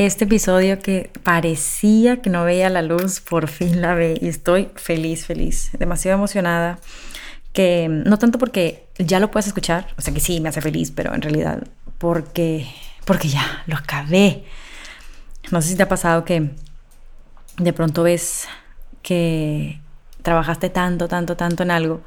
Este 0.00 0.24
episodio 0.24 0.78
que 0.78 1.10
parecía 1.24 2.22
que 2.22 2.30
no 2.30 2.42
veía 2.42 2.70
la 2.70 2.80
luz, 2.80 3.20
por 3.20 3.48
fin 3.48 3.82
la 3.82 3.92
ve 3.92 4.18
y 4.18 4.28
estoy 4.28 4.70
feliz, 4.74 5.26
feliz, 5.26 5.72
demasiado 5.78 6.16
emocionada. 6.16 6.78
Que 7.52 7.86
no 7.90 8.18
tanto 8.18 8.38
porque 8.38 8.86
ya 8.96 9.20
lo 9.20 9.30
puedes 9.30 9.48
escuchar, 9.48 9.88
o 9.98 10.00
sea 10.00 10.14
que 10.14 10.20
sí 10.20 10.40
me 10.40 10.48
hace 10.48 10.62
feliz, 10.62 10.90
pero 10.90 11.14
en 11.14 11.20
realidad 11.20 11.64
porque, 11.98 12.66
porque 13.04 13.28
ya 13.28 13.62
lo 13.66 13.76
acabé. 13.76 14.46
No 15.50 15.60
sé 15.60 15.68
si 15.68 15.76
te 15.76 15.82
ha 15.82 15.88
pasado 15.88 16.24
que 16.24 16.48
de 17.58 17.72
pronto 17.74 18.02
ves 18.02 18.48
que 19.02 19.82
trabajaste 20.22 20.70
tanto, 20.70 21.08
tanto, 21.08 21.36
tanto 21.36 21.62
en 21.62 21.70
algo 21.70 22.00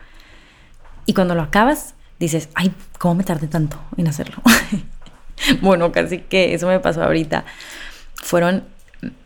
y 1.06 1.14
cuando 1.14 1.36
lo 1.36 1.44
acabas 1.44 1.94
dices, 2.18 2.50
ay, 2.56 2.74
¿cómo 2.98 3.14
me 3.14 3.24
tardé 3.24 3.48
tanto 3.48 3.80
en 3.98 4.08
hacerlo? 4.08 4.42
bueno, 5.62 5.92
casi 5.92 6.22
que 6.22 6.56
eso 6.56 6.66
me 6.68 6.80
pasó 6.80 7.04
ahorita. 7.04 7.46
Fueron 8.24 8.64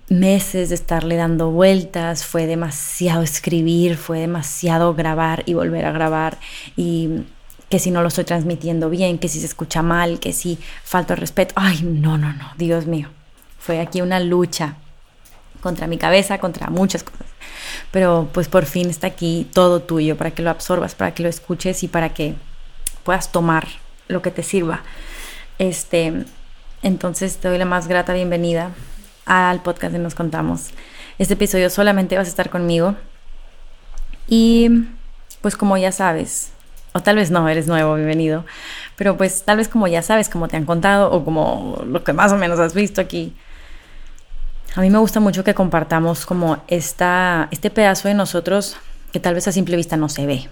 meses 0.10 0.70
de 0.70 0.76
estarle 0.76 1.18
dando 1.18 1.52
vueltas, 1.52 2.26
fue 2.26 2.48
demasiado 2.48 3.22
escribir, 3.22 3.96
fue 3.96 4.20
demasiado 4.20 4.96
grabar 4.96 5.44
y 5.46 5.54
volver 5.54 5.86
a 5.86 5.92
grabar 5.92 6.40
y 6.76 7.24
que 7.70 7.78
si 7.78 7.92
no 7.92 8.02
lo 8.02 8.08
estoy 8.08 8.24
transmitiendo 8.24 8.90
bien, 8.90 9.20
que 9.20 9.28
si 9.28 9.40
se 9.40 9.46
escucha 9.46 9.84
mal, 9.84 10.20
que 10.20 10.34
si 10.34 10.58
falta 10.84 11.16
respeto. 11.16 11.54
Ay, 11.56 11.82
no, 11.84 12.18
no, 12.18 12.34
no, 12.34 12.52
Dios 12.58 12.88
mío. 12.88 13.10
Fue 13.60 13.80
aquí 13.80 14.02
una 14.02 14.20
lucha 14.20 14.78
contra 15.62 15.86
mi 15.86 16.00
cabeza, 16.00 16.40
contra 16.40 16.68
muchas 16.72 17.04
cosas. 17.04 17.28
Pero 17.92 18.30
pues 18.34 18.48
por 18.48 18.66
fin 18.66 18.90
está 18.90 19.08
aquí 19.08 19.48
todo 19.54 19.82
tuyo 19.82 20.18
para 20.18 20.32
que 20.32 20.42
lo 20.42 20.50
absorbas, 20.50 20.96
para 20.96 21.14
que 21.14 21.22
lo 21.22 21.30
escuches 21.30 21.84
y 21.84 21.88
para 21.88 22.14
que 22.14 22.34
puedas 23.04 23.32
tomar 23.32 23.68
lo 24.08 24.24
que 24.24 24.32
te 24.32 24.42
sirva. 24.42 24.82
Este, 25.60 26.26
entonces 26.82 27.38
te 27.38 27.48
doy 27.48 27.58
la 27.58 27.66
más 27.66 27.88
grata 27.88 28.14
bienvenida 28.14 28.72
al 29.26 29.62
podcast 29.62 29.94
de 29.94 30.00
Nos 30.00 30.16
Contamos. 30.16 30.70
Este 31.18 31.34
episodio 31.34 31.70
solamente 31.70 32.18
vas 32.18 32.28
a 32.28 32.30
estar 32.30 32.50
conmigo. 32.50 32.96
Y 34.28 34.70
pues 35.42 35.56
como 35.56 35.78
ya 35.78 35.92
sabes, 35.92 36.52
o 36.94 37.02
tal 37.02 37.16
vez 37.16 37.32
no, 37.32 37.48
eres 37.50 37.68
nuevo, 37.68 37.96
bienvenido, 37.96 38.46
pero 38.96 39.18
pues 39.18 39.44
tal 39.44 39.58
vez 39.58 39.68
como 39.68 39.88
ya 39.88 40.02
sabes, 40.02 40.30
como 40.30 40.48
te 40.48 40.58
han 40.58 40.66
contado 40.66 41.12
o 41.12 41.24
como 41.24 41.82
lo 41.86 42.04
que 42.04 42.14
más 42.14 42.32
o 42.32 42.38
menos 42.38 42.60
has 42.60 42.74
visto 42.74 43.02
aquí, 43.02 43.36
a 44.76 44.82
mí 44.82 44.90
me 44.90 44.98
gusta 45.00 45.20
mucho 45.20 45.44
que 45.44 45.54
compartamos 45.54 46.26
como 46.26 46.62
esta, 46.68 47.48
este 47.52 47.70
pedazo 47.70 48.08
de 48.08 48.14
nosotros 48.14 48.78
que 49.12 49.20
tal 49.20 49.34
vez 49.34 49.48
a 49.48 49.52
simple 49.52 49.76
vista 49.76 49.98
no 49.98 50.10
se 50.10 50.26
ve. 50.26 50.50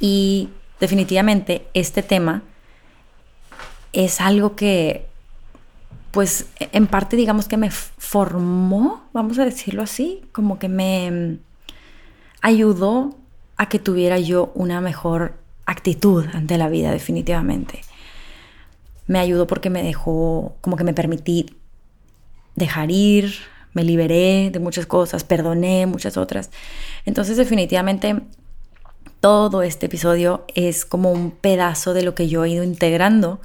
Y 0.00 0.50
definitivamente 0.80 1.66
este 1.72 2.02
tema 2.02 2.42
es 3.94 4.20
algo 4.20 4.56
que, 4.56 5.06
pues, 6.10 6.46
en 6.58 6.86
parte 6.86 7.16
digamos 7.16 7.48
que 7.48 7.56
me 7.56 7.70
formó, 7.70 9.04
vamos 9.12 9.38
a 9.38 9.44
decirlo 9.44 9.82
así, 9.82 10.22
como 10.32 10.58
que 10.58 10.68
me 10.68 11.10
mm, 11.10 11.38
ayudó 12.42 13.16
a 13.56 13.68
que 13.68 13.78
tuviera 13.78 14.18
yo 14.18 14.52
una 14.54 14.80
mejor 14.80 15.34
actitud 15.66 16.26
ante 16.32 16.58
la 16.58 16.68
vida, 16.68 16.90
definitivamente. 16.90 17.80
Me 19.06 19.18
ayudó 19.18 19.46
porque 19.46 19.70
me 19.70 19.82
dejó, 19.82 20.56
como 20.60 20.76
que 20.76 20.84
me 20.84 20.94
permití 20.94 21.56
dejar 22.54 22.90
ir, 22.90 23.34
me 23.72 23.84
liberé 23.84 24.50
de 24.50 24.60
muchas 24.60 24.86
cosas, 24.86 25.24
perdoné 25.24 25.86
muchas 25.86 26.16
otras. 26.16 26.50
Entonces 27.04 27.36
definitivamente 27.36 28.22
todo 29.20 29.62
este 29.62 29.86
episodio 29.86 30.44
es 30.54 30.84
como 30.84 31.10
un 31.10 31.30
pedazo 31.30 31.94
de 31.94 32.02
lo 32.02 32.14
que 32.14 32.28
yo 32.28 32.44
he 32.44 32.50
ido 32.50 32.64
integrando 32.64 33.40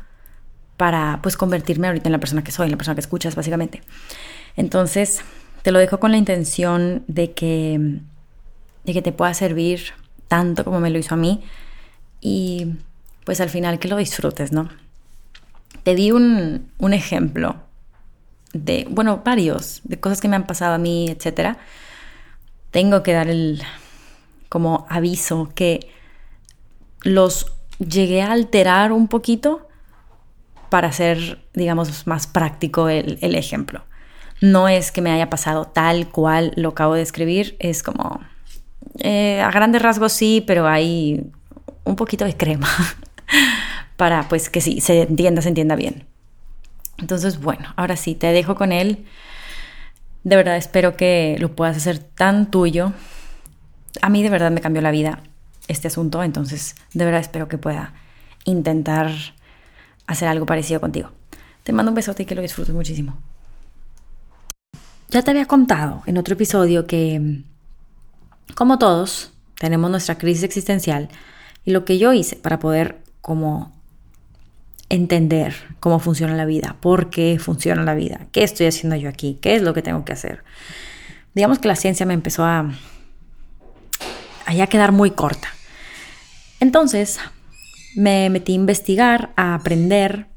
para 0.80 1.20
pues 1.22 1.36
convertirme 1.36 1.88
ahorita 1.88 2.08
en 2.08 2.14
la 2.14 2.20
persona 2.20 2.42
que 2.42 2.54
soy, 2.54 2.70
la 2.70 2.78
persona 2.78 2.96
que 2.96 3.02
escuchas 3.02 3.36
básicamente. 3.36 3.82
Entonces, 4.56 5.20
te 5.62 5.74
lo 5.74 5.80
dejo 5.80 6.00
con 6.00 6.12
la 6.12 6.18
intención 6.18 7.04
de 7.08 7.34
que, 7.34 8.00
de 8.86 8.94
que 8.94 9.02
te 9.02 9.12
pueda 9.12 9.34
servir 9.34 9.92
tanto 10.30 10.64
como 10.64 10.80
me 10.80 10.90
lo 10.90 10.98
hizo 10.98 11.16
a 11.16 11.18
mí 11.18 11.44
y 12.22 12.76
pues 13.26 13.42
al 13.42 13.50
final 13.50 13.78
que 13.78 13.90
lo 13.90 13.98
disfrutes, 13.98 14.54
¿no? 14.54 14.70
Te 15.84 15.96
di 15.96 16.12
un, 16.12 16.72
un 16.78 16.94
ejemplo 16.94 17.58
de, 18.54 18.88
bueno, 18.90 19.22
varios, 19.26 19.82
de 19.84 20.00
cosas 20.00 20.22
que 20.22 20.30
me 20.30 20.38
han 20.38 20.48
pasado 20.48 20.76
a 20.76 20.78
mí, 20.78 21.10
etcétera. 21.10 21.58
Tengo 22.72 23.04
que 23.04 23.12
dar 23.12 23.28
el 23.28 23.62
como 24.48 24.88
aviso 24.90 25.52
que 25.54 25.92
los 27.02 27.52
llegué 27.80 28.22
a 28.22 28.32
alterar 28.32 28.94
un 28.94 29.10
poquito 29.10 29.69
para 30.70 30.90
hacer, 30.90 31.44
digamos, 31.54 32.08
más 32.08 32.28
práctico 32.28 32.90
el, 32.90 33.36
ejemplo. 33.36 33.84
No 34.42 34.70
es 34.70 34.92
que 34.92 35.02
me 35.02 35.12
haya 35.12 35.30
pasado 35.30 35.66
tal 35.66 36.10
cual 36.10 36.54
lo 36.56 36.70
acabo 36.70 36.94
de 36.94 37.02
escribir, 37.02 37.56
es 37.60 37.84
como, 37.84 38.22
eh, 39.00 39.42
a 39.42 39.52
grandes 39.52 39.82
rasgos 39.82 40.14
sí, 40.14 40.44
pero 40.46 40.68
hay 40.68 41.30
un 41.84 41.96
poquito 41.96 42.26
de 42.26 42.38
crema 42.38 42.70
para 43.98 44.28
pues 44.30 44.50
que 44.50 44.62
sí, 44.62 44.80
se 44.82 45.02
entienda, 45.02 45.42
se 45.42 45.50
entienda 45.50 45.76
bien. 45.76 46.06
Entonces, 46.98 47.40
bueno, 47.40 47.74
ahora 47.76 47.96
sí, 47.96 48.16
te 48.16 48.28
dejo 48.28 48.56
con 48.56 48.72
él. 48.72 49.06
De 50.24 50.36
verdad 50.36 50.58
espero 50.58 50.98
que 50.98 51.38
lo 51.40 51.56
puedas 51.56 51.78
hacer 51.78 52.00
tan 52.00 52.52
tuyo. 52.52 52.94
A 54.02 54.10
mí 54.10 54.22
de 54.22 54.30
verdad 54.30 54.52
me 54.52 54.62
cambió 54.62 54.82
la 54.82 54.92
vida 54.92 55.24
este 55.68 55.88
asunto, 55.88 56.24
entonces 56.24 56.76
de 56.94 57.06
verdad 57.06 57.22
espero 57.22 57.48
que 57.48 57.58
pueda 57.58 57.94
intentar 58.44 59.12
hacer 60.10 60.28
algo 60.28 60.46
parecido 60.46 60.82
contigo. 60.82 61.12
Te 61.64 61.72
mando 61.72 61.92
un 61.92 61.96
besote 61.96 62.24
y 62.24 62.26
que 62.26 62.36
lo 62.36 62.42
disfrutes 62.42 62.74
muchísimo. 62.74 63.18
Ya 65.10 65.22
te 65.22 65.32
había 65.32 65.46
contado 65.46 66.04
en 66.08 66.18
otro 66.18 66.34
episodio 66.34 66.88
que, 66.88 67.44
como 68.56 68.80
todos, 68.80 69.34
tenemos 69.60 69.90
nuestra 69.92 70.18
crisis 70.18 70.44
existencial 70.44 71.10
y 71.64 71.72
lo 71.72 71.86
que 71.86 72.00
yo 72.00 72.14
hice 72.14 72.36
para 72.36 72.60
poder 72.60 73.04
como 73.22 73.72
entender 74.90 75.54
cómo 75.80 76.00
funciona 76.00 76.36
la 76.36 76.46
vida, 76.46 76.76
por 76.80 77.12
qué 77.12 77.38
funciona 77.40 77.84
la 77.84 77.94
vida, 77.94 78.28
qué 78.32 78.44
estoy 78.44 78.66
haciendo 78.66 78.96
yo 78.96 79.10
aquí, 79.10 79.38
qué 79.42 79.56
es 79.56 79.62
lo 79.62 79.76
que 79.76 79.84
tengo 79.84 80.06
que 80.06 80.14
hacer. 80.14 80.44
Digamos 81.36 81.60
que 81.60 81.68
la 81.68 81.76
ciencia 81.76 82.08
me 82.08 82.16
empezó 82.16 82.44
a, 82.44 82.72
a 84.48 84.68
quedar 84.68 84.92
muy 84.92 85.12
corta. 85.12 85.50
Entonces, 86.60 87.20
me 88.00 88.30
metí 88.30 88.54
a 88.54 88.56
investigar, 88.56 89.34
a 89.36 89.54
aprender 89.54 90.28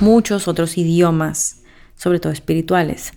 muchos 0.00 0.48
otros 0.48 0.78
idiomas, 0.78 1.60
sobre 1.94 2.20
todo 2.20 2.32
espirituales. 2.32 3.12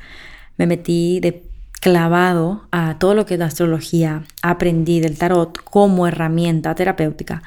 Me 0.57 0.67
metí 0.67 1.21
de 1.21 1.45
clavado 1.79 2.67
a 2.71 2.99
todo 2.99 3.13
lo 3.13 3.25
que 3.25 3.35
es 3.35 3.39
la 3.39 3.45
astrología, 3.45 4.23
aprendí 4.41 4.99
del 4.99 5.17
tarot 5.17 5.63
como 5.63 6.07
herramienta 6.07 6.75
terapéutica. 6.75 7.41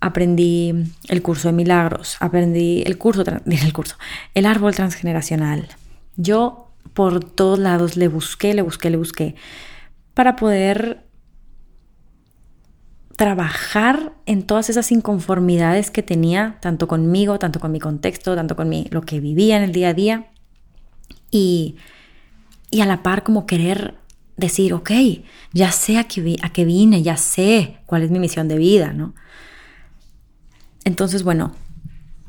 Aprendí 0.00 0.74
el 1.06 1.22
curso 1.22 1.48
de 1.48 1.54
milagros, 1.54 2.16
aprendí 2.18 2.82
el 2.84 2.98
curso, 2.98 3.22
el 3.46 3.72
curso, 3.72 3.96
el 4.34 4.44
árbol 4.44 4.74
transgeneracional. 4.74 5.68
Yo 6.16 6.72
por 6.94 7.22
todos 7.22 7.60
lados 7.60 7.96
le 7.96 8.08
busqué, 8.08 8.54
le 8.54 8.62
busqué, 8.62 8.90
le 8.90 8.96
busqué 8.96 9.36
para 10.14 10.34
poder 10.34 11.05
trabajar 13.16 14.12
en 14.26 14.42
todas 14.42 14.68
esas 14.68 14.92
inconformidades 14.92 15.90
que 15.90 16.02
tenía, 16.02 16.58
tanto 16.60 16.86
conmigo, 16.86 17.38
tanto 17.38 17.60
con 17.60 17.72
mi 17.72 17.80
contexto, 17.80 18.34
tanto 18.34 18.56
con 18.56 18.68
mi, 18.68 18.86
lo 18.90 19.00
que 19.00 19.20
vivía 19.20 19.56
en 19.56 19.62
el 19.62 19.72
día 19.72 19.88
a 19.88 19.94
día, 19.94 20.26
y, 21.30 21.76
y 22.70 22.82
a 22.82 22.86
la 22.86 23.02
par 23.02 23.22
como 23.22 23.46
querer 23.46 23.94
decir, 24.36 24.74
ok, 24.74 24.90
ya 25.52 25.72
sé 25.72 25.98
a 25.98 26.04
qué, 26.04 26.36
a 26.42 26.50
qué 26.50 26.64
vine, 26.66 27.02
ya 27.02 27.16
sé 27.16 27.78
cuál 27.86 28.02
es 28.02 28.10
mi 28.10 28.18
misión 28.18 28.48
de 28.48 28.58
vida, 28.58 28.92
¿no? 28.92 29.14
Entonces, 30.84 31.22
bueno, 31.22 31.52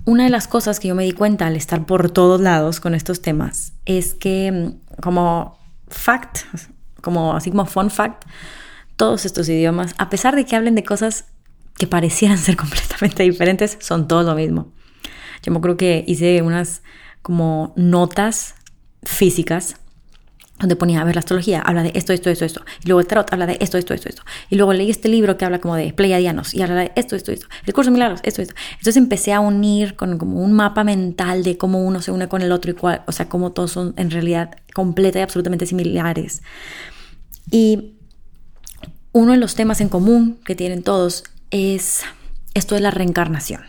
una 0.05 0.23
de 0.23 0.29
las 0.29 0.47
cosas 0.47 0.79
que 0.79 0.87
yo 0.87 0.95
me 0.95 1.03
di 1.03 1.11
cuenta 1.11 1.47
al 1.47 1.57
estar 1.57 1.85
por 1.85 2.09
todos 2.09 2.39
lados 2.39 2.79
con 2.79 2.95
estos 2.95 3.21
temas 3.21 3.73
es 3.85 4.13
que 4.13 4.51
mm, 4.51 5.01
como 5.01 5.59
fact, 5.89 6.39
como 7.01 7.35
así 7.35 7.51
como 7.51 7.65
fun 7.65 7.89
fact, 7.89 8.23
todos 8.97 9.25
estos 9.25 9.47
idiomas, 9.47 9.95
a 9.97 10.09
pesar 10.09 10.35
de 10.35 10.45
que 10.45 10.55
hablen 10.55 10.75
de 10.75 10.83
cosas 10.83 11.25
que 11.77 11.87
parecieran 11.87 12.37
ser 12.37 12.57
completamente 12.57 13.23
diferentes, 13.23 13.77
son 13.79 14.07
todo 14.07 14.23
lo 14.23 14.35
mismo. 14.35 14.73
Yo 15.43 15.51
me 15.51 15.59
acuerdo 15.59 15.77
que 15.77 16.03
hice 16.07 16.41
unas 16.41 16.81
como 17.21 17.73
notas 17.75 18.55
físicas 19.03 19.75
donde 20.59 20.75
ponía, 20.75 21.01
a 21.01 21.03
ver, 21.03 21.13
la 21.13 21.19
astrología 21.19 21.61
habla 21.61 21.83
de 21.83 21.91
esto, 21.93 22.13
esto, 22.13 22.31
esto, 22.31 22.43
esto. 22.43 22.65
Y 22.83 22.87
luego 22.87 22.99
el 22.99 23.05
tarot 23.05 23.31
habla 23.31 23.45
de 23.45 23.57
esto, 23.59 23.77
esto, 23.77 23.93
esto, 23.93 24.09
esto. 24.09 24.23
Y 24.49 24.55
luego 24.55 24.73
leí 24.73 24.89
este 24.89 25.07
libro 25.07 25.37
que 25.37 25.45
habla 25.45 25.59
como 25.59 25.75
de 25.75 25.93
pleiadianos 25.93 26.55
y 26.55 26.63
habla 26.63 26.75
de 26.75 26.91
esto, 26.95 27.15
esto, 27.15 27.31
esto. 27.31 27.47
El 27.67 27.73
curso 27.73 27.91
de 27.91 27.93
milagros, 27.93 28.21
esto, 28.23 28.41
esto. 28.41 28.55
Entonces 28.71 28.97
empecé 28.97 29.33
a 29.33 29.39
unir 29.39 29.95
con 29.95 30.17
como 30.17 30.41
un 30.41 30.53
mapa 30.53 30.83
mental 30.83 31.43
de 31.43 31.59
cómo 31.59 31.85
uno 31.85 32.01
se 32.01 32.11
une 32.11 32.27
con 32.27 32.41
el 32.41 32.51
otro 32.51 32.71
y 32.71 32.73
cuál, 32.73 33.03
o 33.05 33.11
sea, 33.11 33.29
cómo 33.29 33.51
todos 33.51 33.71
son 33.71 33.93
en 33.97 34.09
realidad 34.09 34.55
completa 34.73 35.19
y 35.19 35.21
absolutamente 35.21 35.67
similares. 35.67 36.41
Y 37.51 37.96
uno 39.17 39.31
de 39.31 39.39
los 39.39 39.55
temas 39.55 39.81
en 39.81 39.89
común 39.89 40.39
que 40.45 40.55
tienen 40.55 40.83
todos 40.83 41.23
es 41.51 42.03
esto 42.53 42.75
de 42.75 42.81
la 42.81 42.91
reencarnación. 42.91 43.61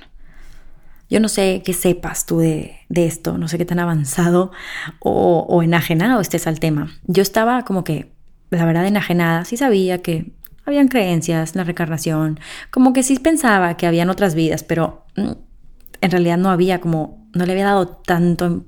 Yo 1.11 1.21
no 1.21 1.29
sé 1.29 1.63
qué 1.65 1.73
sepas 1.73 2.27
tú 2.27 2.41
de, 2.41 2.81
esto, 2.91 3.39
no 3.39 3.49
sé 3.49 3.57
qué 3.57 3.65
tan 3.65 3.79
avanzado 3.79 4.53
o, 4.99 5.47
o, 5.49 5.63
enajenado 5.63 6.21
estés 6.21 6.47
al 6.47 6.61
tema. 6.61 6.91
Yo 7.07 7.23
estaba 7.23 7.65
como 7.65 7.83
que, 7.83 8.13
la 8.51 8.67
verdad, 8.67 8.87
enajenada, 8.87 9.47
sí 9.47 9.57
sabía 9.57 10.03
que 10.03 10.33
habían 10.67 10.89
creencias 10.89 11.55
en 11.55 11.59
la 11.59 11.65
reencarnación, 11.65 12.39
como 12.71 12.93
que 12.93 13.03
sí 13.03 13.19
pensaba 13.19 13.79
que 13.79 13.87
habían 13.87 14.11
otras 14.11 14.35
vidas, 14.35 14.65
pero 14.65 15.07
mm, 15.17 15.33
en 16.03 16.11
realidad 16.11 16.37
no 16.37 16.51
había 16.51 16.79
como, 16.79 17.27
no 17.33 17.47
le 17.47 17.53
había 17.53 17.65
dado 17.65 17.89
tanto, 17.89 18.65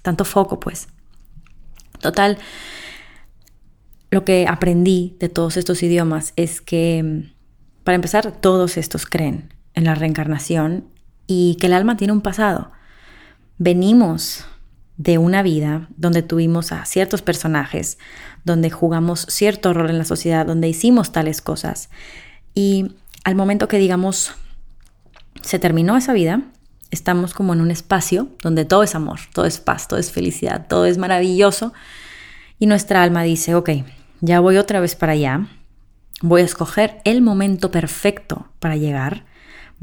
tanto 0.00 0.24
foco, 0.24 0.60
pues. 0.60 0.88
Total, 2.00 2.38
lo 4.10 4.24
que 4.24 4.46
aprendí 4.48 5.16
de 5.20 5.28
todos 5.28 5.56
estos 5.56 5.82
idiomas 5.82 6.32
es 6.36 6.60
que, 6.60 7.02
mm, 7.02 7.32
para 7.84 7.96
empezar, 7.96 8.32
todos 8.32 8.76
estos 8.76 9.06
creen 9.06 9.54
en 9.74 9.84
la 9.84 9.94
reencarnación 9.94 10.84
y 11.26 11.56
que 11.60 11.66
el 11.66 11.74
alma 11.74 11.96
tiene 11.96 12.12
un 12.12 12.20
pasado. 12.20 12.72
Venimos 13.58 14.44
de 14.96 15.16
una 15.16 15.42
vida 15.42 15.88
donde 15.96 16.22
tuvimos 16.22 16.72
a 16.72 16.84
ciertos 16.84 17.22
personajes, 17.22 17.98
donde 18.44 18.70
jugamos 18.70 19.26
cierto 19.28 19.72
rol 19.72 19.90
en 19.90 19.98
la 19.98 20.04
sociedad, 20.04 20.44
donde 20.44 20.68
hicimos 20.68 21.12
tales 21.12 21.40
cosas. 21.40 21.88
Y 22.54 22.96
al 23.24 23.34
momento 23.34 23.68
que 23.68 23.78
digamos, 23.78 24.32
se 25.42 25.58
terminó 25.58 25.96
esa 25.96 26.12
vida, 26.12 26.42
estamos 26.90 27.32
como 27.32 27.52
en 27.54 27.60
un 27.60 27.70
espacio 27.70 28.28
donde 28.42 28.64
todo 28.64 28.82
es 28.82 28.94
amor, 28.94 29.20
todo 29.32 29.46
es 29.46 29.60
paz, 29.60 29.88
todo 29.88 30.00
es 30.00 30.10
felicidad, 30.10 30.66
todo 30.68 30.84
es 30.84 30.98
maravilloso. 30.98 31.72
Y 32.58 32.66
nuestra 32.66 33.02
alma 33.02 33.22
dice, 33.22 33.54
ok, 33.54 33.70
ya 34.20 34.40
voy 34.40 34.56
otra 34.56 34.80
vez 34.80 34.94
para 34.96 35.12
allá, 35.12 35.46
voy 36.22 36.42
a 36.42 36.44
escoger 36.44 37.00
el 37.04 37.22
momento 37.22 37.70
perfecto 37.70 38.48
para 38.58 38.76
llegar. 38.76 39.24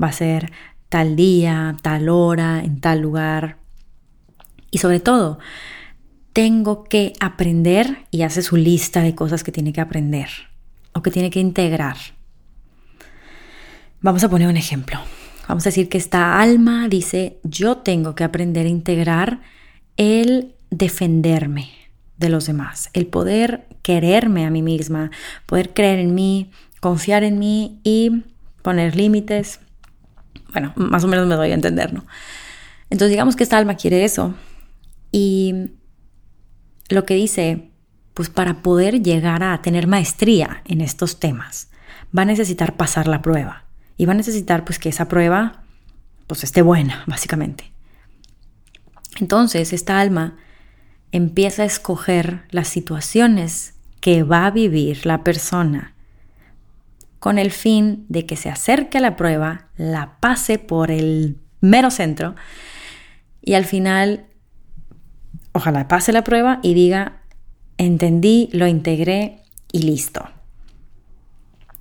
Va 0.02 0.08
a 0.08 0.14
ser 0.14 0.52
tal 0.90 1.16
día, 1.16 1.76
tal 1.82 2.10
hora, 2.10 2.64
en 2.64 2.80
tal 2.80 3.00
lugar. 3.00 3.58
Y 4.72 4.78
sobre 4.78 5.00
todo, 5.00 5.40
tengo 6.34 6.84
que 6.84 7.14
aprender 7.20 8.06
y 8.12 8.22
hace 8.22 8.42
su 8.42 8.58
lista 8.58 9.02
de 9.02 9.16
cosas 9.16 9.44
que 9.44 9.52
tiene 9.52 9.74
que 9.74 9.82
aprender 9.82 10.30
o 10.94 11.02
que 11.02 11.12
tiene 11.12 11.30
que 11.30 11.40
integrar. 11.40 11.98
Vamos 14.02 14.24
a 14.24 14.30
poner 14.30 14.48
un 14.48 14.58
ejemplo. 14.58 15.00
Vamos 15.48 15.66
a 15.66 15.70
decir 15.70 15.90
que 15.90 15.98
esta 15.98 16.40
alma 16.40 16.88
dice, 16.90 17.40
yo 17.44 17.78
tengo 17.78 18.16
que 18.16 18.24
aprender 18.24 18.66
a 18.66 18.70
integrar 18.70 19.42
el 19.96 20.54
defenderme 20.70 21.72
de 22.18 22.30
los 22.30 22.46
demás, 22.46 22.90
el 22.94 23.08
poder 23.08 23.67
quererme 23.88 24.46
a 24.46 24.50
mí 24.50 24.62
misma, 24.62 25.12
poder 25.46 25.74
creer 25.74 26.00
en 26.00 26.14
mí, 26.14 26.52
confiar 26.82 27.24
en 27.24 27.40
mí 27.40 27.80
y 27.86 28.26
poner 28.62 28.98
límites. 28.98 29.62
Bueno, 30.52 30.74
más 30.76 31.06
o 31.06 31.08
menos 31.08 31.26
me 31.26 31.36
doy 31.36 31.52
a 31.52 31.54
entender, 31.54 31.94
¿no? 31.94 32.06
Entonces 32.90 33.12
digamos 33.12 33.38
que 33.38 33.44
esta 33.44 33.58
alma 33.58 33.78
quiere 33.78 34.04
eso. 34.04 34.34
Y 35.10 35.70
lo 36.90 37.06
que 37.06 37.14
dice, 37.14 37.72
pues 38.14 38.30
para 38.30 38.62
poder 38.62 39.02
llegar 39.02 39.42
a 39.42 39.62
tener 39.62 39.88
maestría 39.88 40.64
en 40.66 40.82
estos 40.82 41.22
temas, 41.22 41.70
va 42.16 42.24
a 42.24 42.26
necesitar 42.26 42.76
pasar 42.76 43.08
la 43.08 43.22
prueba. 43.22 43.68
Y 43.96 44.06
va 44.06 44.12
a 44.12 44.18
necesitar 44.18 44.66
pues 44.66 44.80
que 44.80 44.90
esa 44.90 45.08
prueba 45.08 45.64
pues 46.28 46.44
esté 46.44 46.62
buena, 46.62 47.06
básicamente. 47.08 47.72
Entonces, 49.18 49.72
esta 49.72 50.02
alma 50.02 50.36
empieza 51.14 51.64
a 51.64 51.66
escoger 51.66 52.44
las 52.52 52.68
situaciones 52.68 53.77
que 54.00 54.24
va 54.24 54.46
a 54.46 54.52
vivir 54.52 55.06
la 55.06 55.24
persona 55.24 55.94
con 57.20 57.40
el 57.40 57.52
fin 57.52 58.06
de 58.10 58.26
que 58.26 58.36
se 58.36 58.50
acerque 58.50 59.00
a 59.00 59.02
la 59.02 59.16
prueba, 59.16 59.68
la 59.76 60.18
pase 60.20 60.60
por 60.60 60.92
el 60.92 61.38
mero 61.62 61.92
centro 61.92 62.36
y 63.42 63.54
al 63.54 63.66
final, 63.66 64.26
ojalá 65.52 65.88
pase 65.88 66.12
la 66.12 66.24
prueba 66.24 66.60
y 66.64 66.74
diga, 66.74 67.22
entendí, 67.78 68.50
lo 68.52 68.68
integré 68.68 69.44
y 69.72 69.84
listo. 69.84 70.30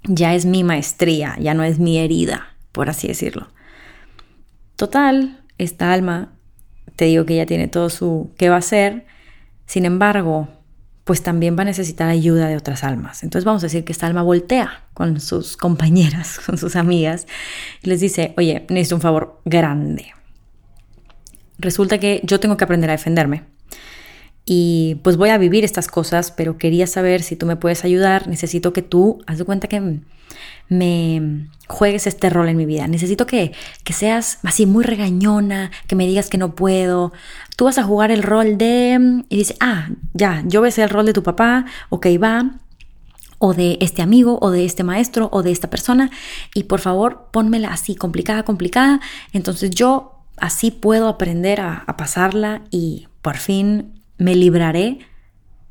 Ya 0.05 0.35
es 0.35 0.47
mi 0.47 0.63
maestría, 0.63 1.37
ya 1.41 1.55
no 1.55 1.65
es 1.65 1.79
mi 1.79 1.99
herida, 1.99 2.55
por 2.73 2.89
así 2.89 3.09
decirlo. 3.09 3.49
Total, 4.77 5.41
esta 5.59 5.93
alma, 5.93 6.33
te 6.95 7.07
digo 7.07 7.27
que 7.27 7.37
ya 7.37 7.47
tiene 7.47 7.67
todo 7.67 7.91
su 7.91 8.31
qué 8.39 8.49
va 8.49 8.57
a 8.57 8.61
hacer, 8.61 9.07
sin 9.67 9.85
embargo, 9.85 10.49
pues 11.07 11.23
también 11.23 11.57
va 11.57 11.63
a 11.63 11.67
necesitar 11.67 12.09
ayuda 12.09 12.49
de 12.49 12.57
otras 12.57 12.83
almas. 12.83 13.23
Entonces 13.23 13.45
vamos 13.45 13.63
a 13.63 13.67
decir 13.67 13.85
que 13.85 13.93
esta 13.93 14.09
alma 14.09 14.23
voltea 14.23 14.83
con 14.93 15.21
sus 15.21 15.57
compañeras, 15.57 16.41
con 16.45 16.59
sus 16.59 16.75
amigas, 16.75 17.29
y 17.81 17.89
les 17.89 18.01
dice, 18.01 18.35
oye, 18.37 18.67
necesito 18.71 18.97
un 18.97 19.01
favor 19.01 19.41
grande. 19.45 20.13
Resulta 21.59 21.99
que 21.99 22.21
yo 22.25 22.41
tengo 22.41 22.57
que 22.57 22.65
aprender 22.65 22.91
a 22.91 22.95
defenderme. 22.95 23.45
Y 24.49 25.01
pues 25.03 25.17
voy 25.17 25.31
a 25.31 25.39
vivir 25.39 25.65
estas 25.65 25.89
cosas, 25.89 26.31
pero 26.31 26.57
quería 26.57 26.87
saber 26.87 27.23
si 27.23 27.35
tú 27.35 27.47
me 27.47 27.57
puedes 27.57 27.85
ayudar. 27.85 28.29
Necesito 28.29 28.73
que 28.73 28.83
tú, 28.83 29.19
haz 29.27 29.39
de 29.39 29.45
cuenta 29.45 29.67
que 29.67 30.01
me 30.69 31.49
juegues 31.67 32.07
este 32.07 32.31
rol 32.31 32.49
en 32.49 32.57
mi 32.57 32.65
vida. 32.65 32.87
Necesito 32.87 33.27
que, 33.27 33.53
que 33.83 33.93
seas 33.93 34.39
así 34.45 34.65
muy 34.65 34.85
regañona, 34.85 35.73
que 35.89 35.97
me 35.97 36.07
digas 36.07 36.31
que 36.31 36.39
no 36.39 36.55
puedo, 36.55 37.13
tú 37.57 37.65
vas 37.65 37.79
a 37.79 37.83
jugar 37.83 38.13
el 38.13 38.23
rol 38.23 38.57
de... 38.57 39.25
Y 39.29 39.37
dice, 39.37 39.57
ah, 39.59 39.89
ya, 40.15 40.45
yo 40.47 40.61
voy 40.61 40.69
a 40.69 40.73
ser 40.73 40.85
el 40.85 40.91
rol 40.91 41.07
de 41.07 41.13
tu 41.13 41.25
papá, 41.25 41.67
ok, 41.91 42.07
va, 42.23 42.53
o 43.39 43.53
de 43.53 43.79
este 43.81 44.01
amigo, 44.01 44.39
o 44.41 44.51
de 44.51 44.65
este 44.65 44.85
maestro, 44.85 45.29
o 45.33 45.43
de 45.43 45.51
esta 45.51 45.71
persona, 45.71 46.11
y 46.55 46.65
por 46.65 46.81
favor 46.81 47.29
pónmela 47.33 47.69
así, 47.69 47.97
complicada, 47.97 48.45
complicada, 48.45 49.01
entonces 49.33 49.71
yo 49.71 50.23
así 50.37 50.71
puedo 50.71 51.09
aprender 51.09 51.61
a, 51.61 51.85
a 51.87 51.97
pasarla 51.97 52.63
y 52.71 53.09
por 53.23 53.37
fin 53.37 53.96
me 54.19 54.35
libraré 54.35 54.99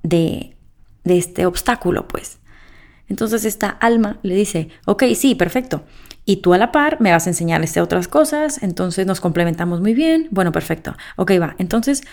de, 0.03 0.55
de 1.03 1.17
este 1.17 1.45
obstáculo, 1.45 2.07
pues. 2.07 2.39
Entonces 3.07 3.45
esta 3.45 3.69
alma 3.69 4.19
le 4.23 4.35
dice, 4.35 4.69
ok, 4.85 5.03
sí, 5.15 5.35
perfecto. 5.35 5.83
Y 6.25 6.37
tú 6.37 6.53
a 6.53 6.57
la 6.57 6.71
par 6.71 6.99
me 6.99 7.11
vas 7.11 7.27
a 7.27 7.29
enseñar 7.29 7.63
este 7.63 7.81
otras 7.81 8.07
cosas, 8.07 8.63
entonces 8.63 9.05
nos 9.05 9.21
complementamos 9.21 9.79
muy 9.81 9.93
bien. 9.93 10.27
Bueno, 10.31 10.51
perfecto. 10.51 10.95
Ok, 11.17 11.33
va. 11.39 11.55
Entonces 11.59 12.03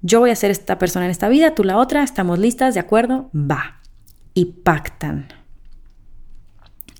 yo 0.00 0.20
voy 0.20 0.30
a 0.30 0.36
ser 0.36 0.50
esta 0.50 0.78
persona 0.78 1.04
en 1.04 1.10
esta 1.10 1.28
vida, 1.28 1.54
tú 1.54 1.64
la 1.64 1.76
otra, 1.76 2.02
estamos 2.02 2.38
listas, 2.38 2.74
¿de 2.74 2.80
acuerdo? 2.80 3.30
Va. 3.34 3.80
Y 4.32 4.46
pactan. 4.46 5.28